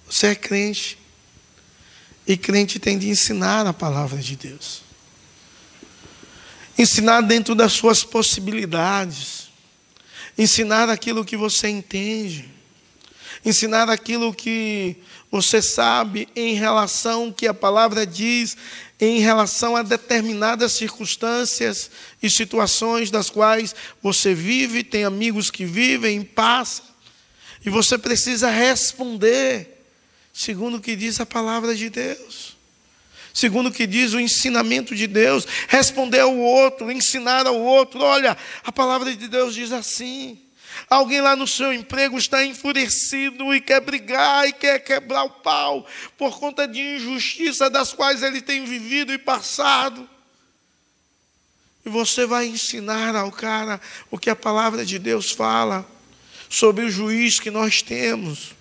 Você 0.06 0.28
é 0.28 0.34
crente, 0.34 0.98
e 2.26 2.36
crente 2.36 2.78
tem 2.78 2.98
de 2.98 3.08
ensinar 3.08 3.66
a 3.66 3.72
palavra 3.72 4.18
de 4.18 4.36
Deus. 4.36 4.82
Ensinar 6.76 7.20
dentro 7.22 7.54
das 7.54 7.72
suas 7.72 8.02
possibilidades. 8.02 9.48
Ensinar 10.36 10.90
aquilo 10.90 11.24
que 11.24 11.36
você 11.36 11.68
entende. 11.68 12.48
Ensinar 13.44 13.88
aquilo 13.88 14.34
que 14.34 14.96
você 15.30 15.62
sabe 15.62 16.28
em 16.34 16.54
relação 16.54 17.32
que 17.32 17.46
a 17.46 17.54
palavra 17.54 18.06
diz 18.06 18.56
em 18.98 19.20
relação 19.20 19.76
a 19.76 19.82
determinadas 19.82 20.72
circunstâncias 20.72 21.90
e 22.22 22.30
situações 22.30 23.10
das 23.10 23.28
quais 23.28 23.74
você 24.02 24.34
vive, 24.34 24.82
tem 24.82 25.04
amigos 25.04 25.50
que 25.50 25.66
vivem, 25.66 26.22
passa, 26.22 26.82
e 27.64 27.68
você 27.68 27.98
precisa 27.98 28.48
responder 28.48 29.75
segundo 30.36 30.76
o 30.76 30.80
que 30.82 30.94
diz 30.94 31.18
a 31.18 31.24
palavra 31.24 31.74
de 31.74 31.88
Deus, 31.88 32.58
segundo 33.32 33.68
o 33.68 33.72
que 33.72 33.86
diz 33.86 34.12
o 34.12 34.20
ensinamento 34.20 34.94
de 34.94 35.06
Deus, 35.06 35.46
responder 35.66 36.20
ao 36.20 36.36
outro, 36.36 36.92
ensinar 36.92 37.46
ao 37.46 37.58
outro. 37.58 38.02
Olha, 38.02 38.36
a 38.62 38.70
palavra 38.70 39.16
de 39.16 39.28
Deus 39.28 39.54
diz 39.54 39.72
assim. 39.72 40.38
Alguém 40.90 41.22
lá 41.22 41.34
no 41.34 41.46
seu 41.46 41.72
emprego 41.72 42.18
está 42.18 42.44
enfurecido 42.44 43.54
e 43.54 43.62
quer 43.62 43.80
brigar 43.80 44.46
e 44.46 44.52
quer 44.52 44.78
quebrar 44.80 45.24
o 45.24 45.30
pau 45.30 45.86
por 46.18 46.38
conta 46.38 46.68
de 46.68 46.82
injustiça 46.96 47.70
das 47.70 47.94
quais 47.94 48.22
ele 48.22 48.42
tem 48.42 48.62
vivido 48.66 49.14
e 49.14 49.18
passado. 49.18 50.06
E 51.84 51.88
você 51.88 52.26
vai 52.26 52.46
ensinar 52.46 53.16
ao 53.16 53.32
cara 53.32 53.80
o 54.10 54.18
que 54.18 54.28
a 54.28 54.36
palavra 54.36 54.84
de 54.84 54.98
Deus 54.98 55.30
fala 55.30 55.88
sobre 56.50 56.84
o 56.84 56.90
juiz 56.90 57.40
que 57.40 57.50
nós 57.50 57.80
temos. 57.80 58.55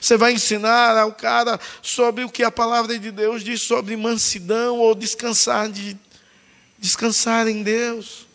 Você 0.00 0.16
vai 0.16 0.32
ensinar 0.32 0.96
ao 0.96 1.12
cara 1.12 1.58
sobre 1.82 2.24
o 2.24 2.30
que 2.30 2.42
a 2.42 2.50
palavra 2.50 2.98
de 2.98 3.10
Deus 3.10 3.42
diz 3.42 3.62
sobre 3.62 3.96
mansidão 3.96 4.78
ou 4.78 4.94
descansar 4.94 5.68
de 5.68 5.96
descansar 6.78 7.48
em 7.48 7.62
Deus. 7.62 8.26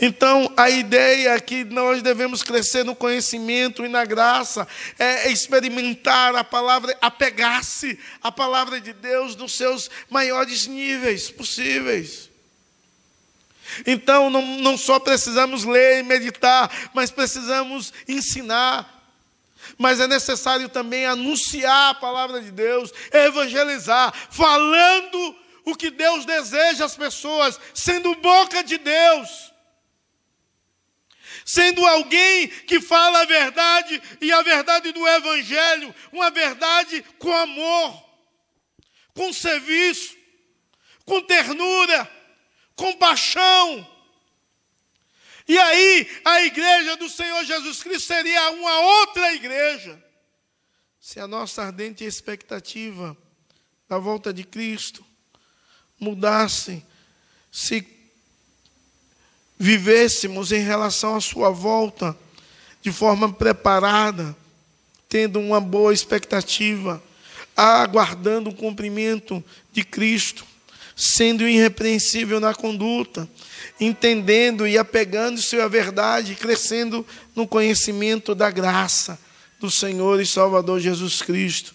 Então, 0.00 0.52
a 0.56 0.68
ideia 0.68 1.30
é 1.30 1.40
que 1.40 1.64
nós 1.64 2.02
devemos 2.02 2.42
crescer 2.42 2.84
no 2.84 2.94
conhecimento 2.94 3.84
e 3.84 3.88
na 3.88 4.04
graça, 4.04 4.66
é 4.98 5.30
experimentar 5.30 6.34
a 6.34 6.44
palavra, 6.44 6.96
apegar-se 7.00 7.98
à 8.22 8.30
palavra 8.30 8.80
de 8.80 8.92
Deus 8.92 9.36
nos 9.36 9.52
seus 9.52 9.90
maiores 10.10 10.66
níveis 10.66 11.30
possíveis. 11.30 12.28
Então, 13.86 14.30
não, 14.30 14.42
não 14.58 14.76
só 14.76 14.98
precisamos 14.98 15.64
ler 15.64 16.00
e 16.00 16.02
meditar, 16.02 16.90
mas 16.92 17.10
precisamos 17.10 17.92
ensinar. 18.06 18.97
Mas 19.78 20.00
é 20.00 20.06
necessário 20.06 20.68
também 20.68 21.06
anunciar 21.06 21.90
a 21.90 21.94
palavra 21.94 22.42
de 22.42 22.50
Deus, 22.50 22.92
evangelizar, 23.12 24.12
falando 24.30 25.36
o 25.64 25.76
que 25.76 25.90
Deus 25.90 26.24
deseja 26.24 26.84
às 26.84 26.96
pessoas, 26.96 27.58
sendo 27.72 28.14
boca 28.16 28.62
de 28.62 28.76
Deus 28.76 29.48
sendo 31.48 31.86
alguém 31.86 32.46
que 32.46 32.78
fala 32.78 33.22
a 33.22 33.24
verdade 33.24 34.02
e 34.20 34.30
a 34.30 34.42
verdade 34.42 34.92
do 34.92 35.08
Evangelho, 35.08 35.94
uma 36.12 36.30
verdade 36.30 37.02
com 37.18 37.34
amor, 37.34 38.04
com 39.14 39.32
serviço, 39.32 40.14
com 41.06 41.22
ternura, 41.22 42.06
com 42.76 42.92
paixão. 42.96 43.97
E 45.48 45.58
aí, 45.58 46.06
a 46.26 46.42
igreja 46.42 46.96
do 46.98 47.08
Senhor 47.08 47.42
Jesus 47.42 47.82
Cristo 47.82 48.06
seria 48.06 48.50
uma 48.50 48.80
outra 48.80 49.34
igreja. 49.34 49.98
Se 51.00 51.18
a 51.18 51.26
nossa 51.26 51.62
ardente 51.62 52.04
expectativa 52.04 53.16
da 53.88 53.98
volta 53.98 54.30
de 54.30 54.44
Cristo 54.44 55.02
mudasse, 55.98 56.84
se 57.50 57.86
vivêssemos 59.58 60.52
em 60.52 60.60
relação 60.60 61.16
à 61.16 61.20
Sua 61.20 61.50
volta 61.50 62.14
de 62.82 62.92
forma 62.92 63.32
preparada, 63.32 64.36
tendo 65.08 65.40
uma 65.40 65.60
boa 65.62 65.94
expectativa, 65.94 67.02
aguardando 67.56 68.50
o 68.50 68.54
cumprimento 68.54 69.42
de 69.72 69.82
Cristo, 69.82 70.46
sendo 70.98 71.46
irrepreensível 71.46 72.40
na 72.40 72.52
conduta, 72.52 73.28
entendendo 73.78 74.66
e 74.66 74.76
apegando-se 74.76 75.54
à 75.60 75.68
verdade, 75.68 76.34
crescendo 76.34 77.06
no 77.36 77.46
conhecimento 77.46 78.34
da 78.34 78.50
graça 78.50 79.16
do 79.60 79.70
Senhor 79.70 80.20
e 80.20 80.26
Salvador 80.26 80.80
Jesus 80.80 81.22
Cristo. 81.22 81.72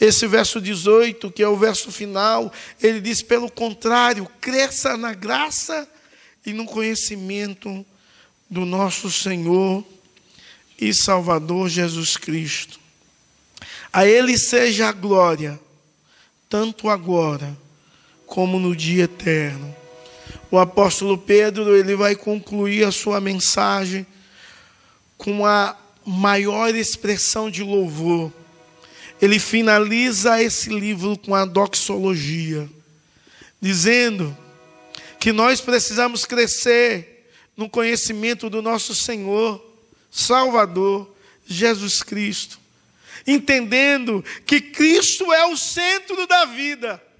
Esse 0.00 0.26
verso 0.26 0.58
18, 0.58 1.30
que 1.30 1.42
é 1.42 1.48
o 1.48 1.56
verso 1.56 1.92
final, 1.92 2.50
ele 2.82 2.98
diz: 2.98 3.20
pelo 3.20 3.50
contrário, 3.50 4.26
cresça 4.40 4.96
na 4.96 5.12
graça 5.12 5.86
e 6.46 6.54
no 6.54 6.64
conhecimento 6.64 7.84
do 8.48 8.64
nosso 8.64 9.10
Senhor 9.10 9.84
e 10.80 10.94
Salvador 10.94 11.68
Jesus 11.68 12.16
Cristo. 12.16 12.80
A 13.92 14.06
Ele 14.06 14.38
seja 14.38 14.88
a 14.88 14.92
glória, 14.92 15.60
tanto 16.48 16.88
agora 16.88 17.54
como 18.32 18.58
no 18.58 18.74
dia 18.74 19.04
eterno. 19.04 19.76
O 20.50 20.58
apóstolo 20.58 21.18
Pedro, 21.18 21.76
ele 21.76 21.94
vai 21.94 22.16
concluir 22.16 22.82
a 22.82 22.90
sua 22.90 23.20
mensagem 23.20 24.06
com 25.18 25.44
a 25.44 25.76
maior 26.02 26.74
expressão 26.74 27.50
de 27.50 27.62
louvor. 27.62 28.32
Ele 29.20 29.38
finaliza 29.38 30.42
esse 30.42 30.70
livro 30.70 31.18
com 31.18 31.34
a 31.34 31.44
doxologia, 31.44 32.66
dizendo 33.60 34.34
que 35.20 35.30
nós 35.30 35.60
precisamos 35.60 36.24
crescer 36.24 37.30
no 37.54 37.68
conhecimento 37.68 38.48
do 38.48 38.62
nosso 38.62 38.94
Senhor, 38.94 39.62
Salvador, 40.10 41.14
Jesus 41.46 42.02
Cristo, 42.02 42.58
entendendo 43.26 44.24
que 44.46 44.58
Cristo 44.58 45.30
é 45.34 45.44
o 45.44 45.54
centro 45.54 46.26
da 46.26 46.46
vida, 46.46 47.11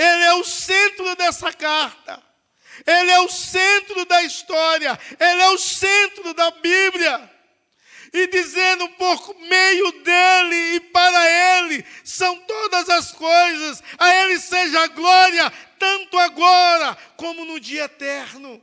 Ele 0.00 0.24
é 0.24 0.34
o 0.34 0.44
centro 0.44 1.14
dessa 1.14 1.52
carta, 1.52 2.22
Ele 2.86 3.10
é 3.10 3.20
o 3.20 3.28
centro 3.28 4.06
da 4.06 4.22
história, 4.22 4.98
Ele 5.18 5.42
é 5.42 5.50
o 5.50 5.58
centro 5.58 6.32
da 6.32 6.50
Bíblia. 6.52 7.30
E 8.10 8.26
dizendo 8.26 8.88
por 8.90 9.36
meio 9.36 9.92
dele 10.02 10.74
e 10.74 10.80
para 10.80 11.60
ele 11.60 11.84
são 12.02 12.34
todas 12.40 12.88
as 12.88 13.12
coisas, 13.12 13.80
a 13.96 14.12
ele 14.16 14.40
seja 14.40 14.82
a 14.82 14.88
glória, 14.88 15.52
tanto 15.78 16.18
agora 16.18 16.96
como 17.16 17.44
no 17.44 17.60
dia 17.60 17.84
eterno. 17.84 18.60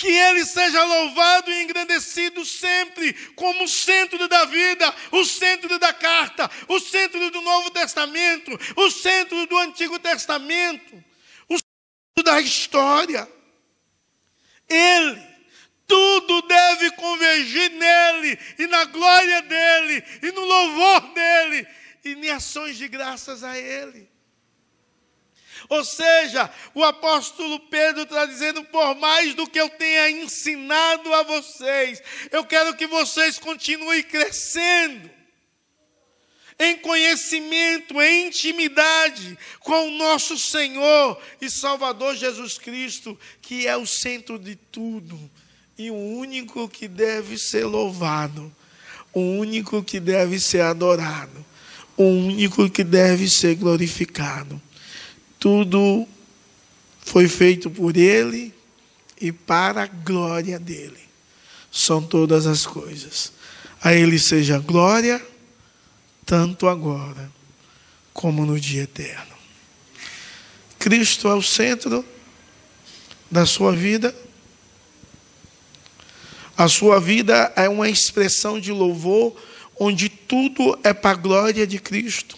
Que 0.00 0.08
ele 0.08 0.46
seja 0.46 0.82
louvado 0.82 1.52
e 1.52 1.62
engrandecido 1.62 2.42
sempre, 2.42 3.12
como 3.34 3.64
o 3.64 3.68
centro 3.68 4.26
da 4.28 4.46
vida, 4.46 4.94
o 5.12 5.26
centro 5.26 5.78
da 5.78 5.92
carta, 5.92 6.50
o 6.68 6.80
centro 6.80 7.30
do 7.30 7.42
Novo 7.42 7.70
Testamento, 7.70 8.58
o 8.76 8.90
centro 8.90 9.46
do 9.46 9.58
Antigo 9.58 9.98
Testamento, 9.98 11.04
o 11.46 11.58
centro 11.58 12.24
da 12.24 12.40
história. 12.40 13.30
Ele 14.66 15.20
tudo 15.86 16.40
deve 16.48 16.92
convergir 16.92 17.70
nele 17.72 18.38
e 18.58 18.66
na 18.68 18.86
glória 18.86 19.42
dele 19.42 20.02
e 20.22 20.32
no 20.32 20.40
louvor 20.40 21.12
dele 21.12 21.66
e 22.02 22.14
em 22.14 22.30
ações 22.30 22.78
de 22.78 22.88
graças 22.88 23.44
a 23.44 23.58
ele. 23.58 24.10
Ou 25.68 25.84
seja, 25.84 26.50
o 26.74 26.84
apóstolo 26.84 27.60
Pedro 27.60 28.02
está 28.02 28.26
dizendo: 28.26 28.64
por 28.64 28.94
mais 28.96 29.34
do 29.34 29.46
que 29.46 29.60
eu 29.60 29.68
tenha 29.68 30.10
ensinado 30.10 31.12
a 31.14 31.22
vocês, 31.22 32.02
eu 32.30 32.44
quero 32.44 32.74
que 32.76 32.86
vocês 32.86 33.38
continuem 33.38 34.02
crescendo 34.02 35.10
em 36.60 36.76
conhecimento, 36.76 38.00
em 38.02 38.26
intimidade 38.26 39.38
com 39.60 39.88
o 39.88 39.92
nosso 39.92 40.38
Senhor 40.38 41.18
e 41.40 41.48
Salvador 41.48 42.14
Jesus 42.14 42.58
Cristo, 42.58 43.18
que 43.40 43.66
é 43.66 43.74
o 43.76 43.86
centro 43.86 44.38
de 44.38 44.54
tudo 44.54 45.18
e 45.78 45.90
o 45.90 45.94
único 45.94 46.68
que 46.68 46.86
deve 46.86 47.38
ser 47.38 47.64
louvado, 47.64 48.54
o 49.14 49.20
único 49.20 49.82
que 49.82 49.98
deve 49.98 50.38
ser 50.38 50.60
adorado, 50.60 51.44
o 51.96 52.04
único 52.04 52.68
que 52.68 52.84
deve 52.84 53.30
ser 53.30 53.54
glorificado. 53.54 54.60
Tudo 55.40 56.06
foi 57.00 57.26
feito 57.26 57.68
por 57.68 57.96
Ele 57.96 58.54
e 59.20 59.32
para 59.32 59.82
a 59.82 59.86
glória 59.86 60.56
dele. 60.56 61.00
São 61.72 62.00
todas 62.00 62.46
as 62.46 62.64
coisas. 62.64 63.32
A 63.82 63.92
Ele 63.92 64.18
seja 64.18 64.60
glória, 64.60 65.20
tanto 66.24 66.68
agora 66.68 67.32
como 68.12 68.46
no 68.46 68.60
dia 68.60 68.82
eterno. 68.82 69.34
Cristo 70.78 71.26
é 71.26 71.34
o 71.34 71.42
centro 71.42 72.04
da 73.28 73.44
sua 73.44 73.74
vida 73.74 74.14
a 76.60 76.68
sua 76.68 77.00
vida 77.00 77.50
é 77.56 77.70
uma 77.70 77.88
expressão 77.88 78.60
de 78.60 78.70
louvor 78.70 79.34
onde 79.78 80.10
tudo 80.10 80.78
é 80.84 80.92
para 80.92 81.12
a 81.12 81.14
glória 81.14 81.66
de 81.66 81.78
Cristo 81.78 82.36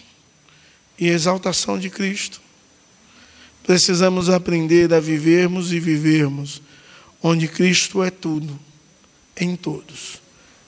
e 0.97 1.09
exaltação 1.09 1.77
de 1.77 1.89
Cristo. 1.89 2.39
Precisamos 3.63 4.29
aprender 4.29 4.93
a 4.93 4.99
vivermos 4.99 5.71
e 5.71 5.79
vivermos 5.79 6.61
onde 7.21 7.47
Cristo 7.47 8.03
é 8.03 8.11
tudo, 8.11 8.59
em 9.37 9.55
todos, 9.55 10.21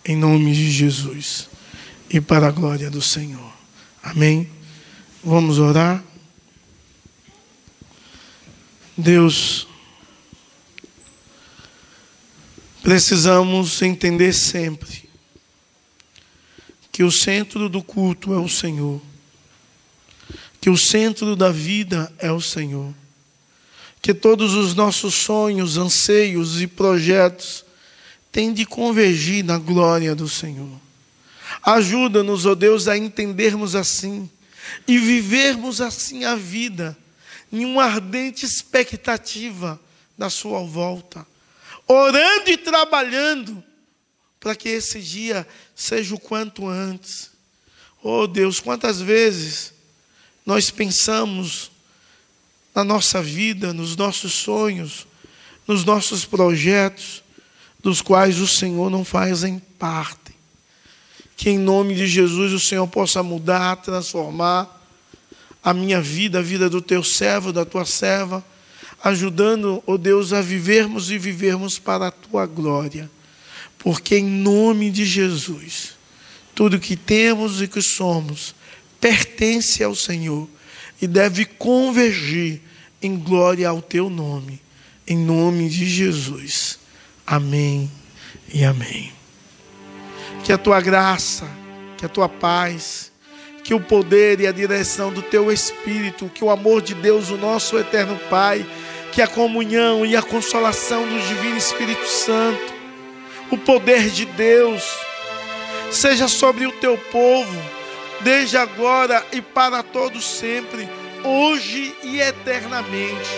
em 0.06 0.16
nome 0.16 0.54
de 0.54 0.72
Jesus 0.72 1.50
e 2.10 2.22
para 2.22 2.48
a 2.48 2.52
glória 2.52 2.90
do 2.90 3.02
Senhor. 3.02 3.54
Amém? 4.02 4.50
Vamos 5.24 5.60
orar? 5.60 6.04
Deus, 8.98 9.68
Precisamos 12.86 13.82
entender 13.82 14.32
sempre 14.32 15.10
que 16.92 17.04
o 17.04 17.12
centro 17.12 17.68
do 17.68 17.82
culto 17.82 18.32
é 18.32 18.38
o 18.38 18.48
Senhor, 18.48 19.02
que 20.66 20.70
o 20.72 20.76
centro 20.76 21.36
da 21.36 21.52
vida 21.52 22.12
é 22.18 22.32
o 22.32 22.42
Senhor, 22.42 22.92
que 24.02 24.16
todos 24.16 24.56
os 24.56 24.74
nossos 24.74 25.14
sonhos, 25.14 25.78
anseios 25.78 26.60
e 26.60 26.66
projetos 26.66 27.64
têm 28.32 28.52
de 28.52 28.66
convergir 28.66 29.46
na 29.46 29.60
glória 29.60 30.16
do 30.16 30.28
Senhor. 30.28 30.82
Ajuda-nos, 31.62 32.48
ó 32.48 32.54
oh 32.54 32.56
Deus, 32.56 32.88
a 32.88 32.98
entendermos 32.98 33.76
assim 33.76 34.28
e 34.88 34.98
vivermos 34.98 35.82
assim 35.82 36.26
a 36.26 36.36
vida, 36.36 36.98
em 37.54 37.64
uma 37.64 37.84
ardente 37.84 38.44
expectativa 38.44 39.80
da 40.18 40.32
Sua 40.32 40.64
volta 40.64 41.28
orando 41.88 42.50
e 42.50 42.58
trabalhando 42.58 43.64
para 44.40 44.56
que 44.56 44.70
esse 44.70 45.00
dia 45.00 45.48
seja 45.76 46.16
o 46.16 46.20
quanto 46.20 46.68
antes. 46.68 47.30
Oh 48.02 48.26
Deus, 48.26 48.60
quantas 48.60 49.00
vezes 49.00 49.75
nós 50.46 50.70
pensamos 50.70 51.72
na 52.74 52.84
nossa 52.84 53.22
vida, 53.22 53.74
nos 53.74 53.96
nossos 53.96 54.34
sonhos, 54.34 55.08
nos 55.68 55.84
nossos 55.84 56.26
projetos, 56.26 57.24
dos 57.82 58.02
quais 58.02 58.40
o 58.40 58.48
Senhor 58.48 58.90
não 58.90 59.06
faz 59.06 59.44
em 59.44 59.60
parte. 59.60 60.36
Que 61.38 61.52
em 61.52 61.58
nome 61.58 61.96
de 61.96 62.08
Jesus 62.08 62.52
o 62.52 62.60
Senhor 62.60 62.88
possa 62.88 63.24
mudar, 63.24 63.78
transformar 63.78 64.72
a 65.64 65.74
minha 65.74 66.02
vida, 66.02 66.40
a 66.40 66.42
vida 66.42 66.70
do 66.70 66.82
teu 66.82 67.04
servo, 67.04 67.52
da 67.52 67.66
tua 67.66 67.86
serva, 67.86 68.46
ajudando, 69.04 69.84
ó 69.88 69.94
oh 69.94 69.98
Deus, 69.98 70.34
a 70.34 70.42
vivermos 70.42 71.10
e 71.10 71.18
vivermos 71.18 71.80
para 71.80 72.08
a 72.08 72.12
tua 72.12 72.46
glória. 72.46 73.10
Porque 73.80 74.18
em 74.18 74.26
nome 74.26 74.92
de 74.92 75.06
Jesus, 75.06 75.92
tudo 76.54 76.80
que 76.80 76.96
temos 76.96 77.62
e 77.62 77.68
que 77.68 77.82
somos 77.82 78.56
pertence 79.06 79.84
ao 79.84 79.94
Senhor 79.94 80.50
e 81.00 81.06
deve 81.06 81.46
convergir 81.46 82.60
em 83.00 83.16
glória 83.16 83.70
ao 83.70 83.80
teu 83.80 84.10
nome. 84.10 84.60
Em 85.08 85.16
nome 85.16 85.70
de 85.70 85.86
Jesus. 85.86 86.80
Amém 87.24 87.92
e 88.52 88.64
amém. 88.64 89.14
Que 90.44 90.52
a 90.52 90.58
tua 90.58 90.82
graça, 90.82 91.48
que 91.96 92.04
a 92.04 92.10
tua 92.10 92.28
paz, 92.28 93.12
que 93.64 93.76
o 93.76 93.80
poder 93.80 94.40
e 94.40 94.48
a 94.48 94.52
direção 94.52 95.14
do 95.14 95.22
teu 95.22 95.52
Espírito, 95.52 96.28
que 96.34 96.44
o 96.44 96.50
amor 96.50 96.82
de 96.82 96.96
Deus, 96.96 97.30
o 97.30 97.38
nosso 97.38 97.78
eterno 97.78 98.20
Pai, 98.28 98.66
que 99.12 99.22
a 99.22 99.28
comunhão 99.28 100.04
e 100.04 100.16
a 100.16 100.24
consolação 100.24 101.08
do 101.08 101.28
Divino 101.28 101.58
Espírito 101.58 102.08
Santo, 102.08 102.74
o 103.52 103.58
poder 103.58 104.10
de 104.10 104.26
Deus, 104.26 104.82
seja 105.92 106.28
sobre 106.28 106.66
o 106.66 106.72
teu 106.72 106.98
povo, 106.98 107.75
desde 108.22 108.58
agora 108.58 109.26
e 109.32 109.42
para 109.42 109.84
todos 109.84 110.26
sempre, 110.26 110.88
hoje 111.24 111.96
e 112.04 112.20
eternamente. 112.20 113.30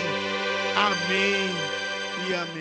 Amém 0.76 1.50
e 2.28 2.34
amém. 2.34 2.57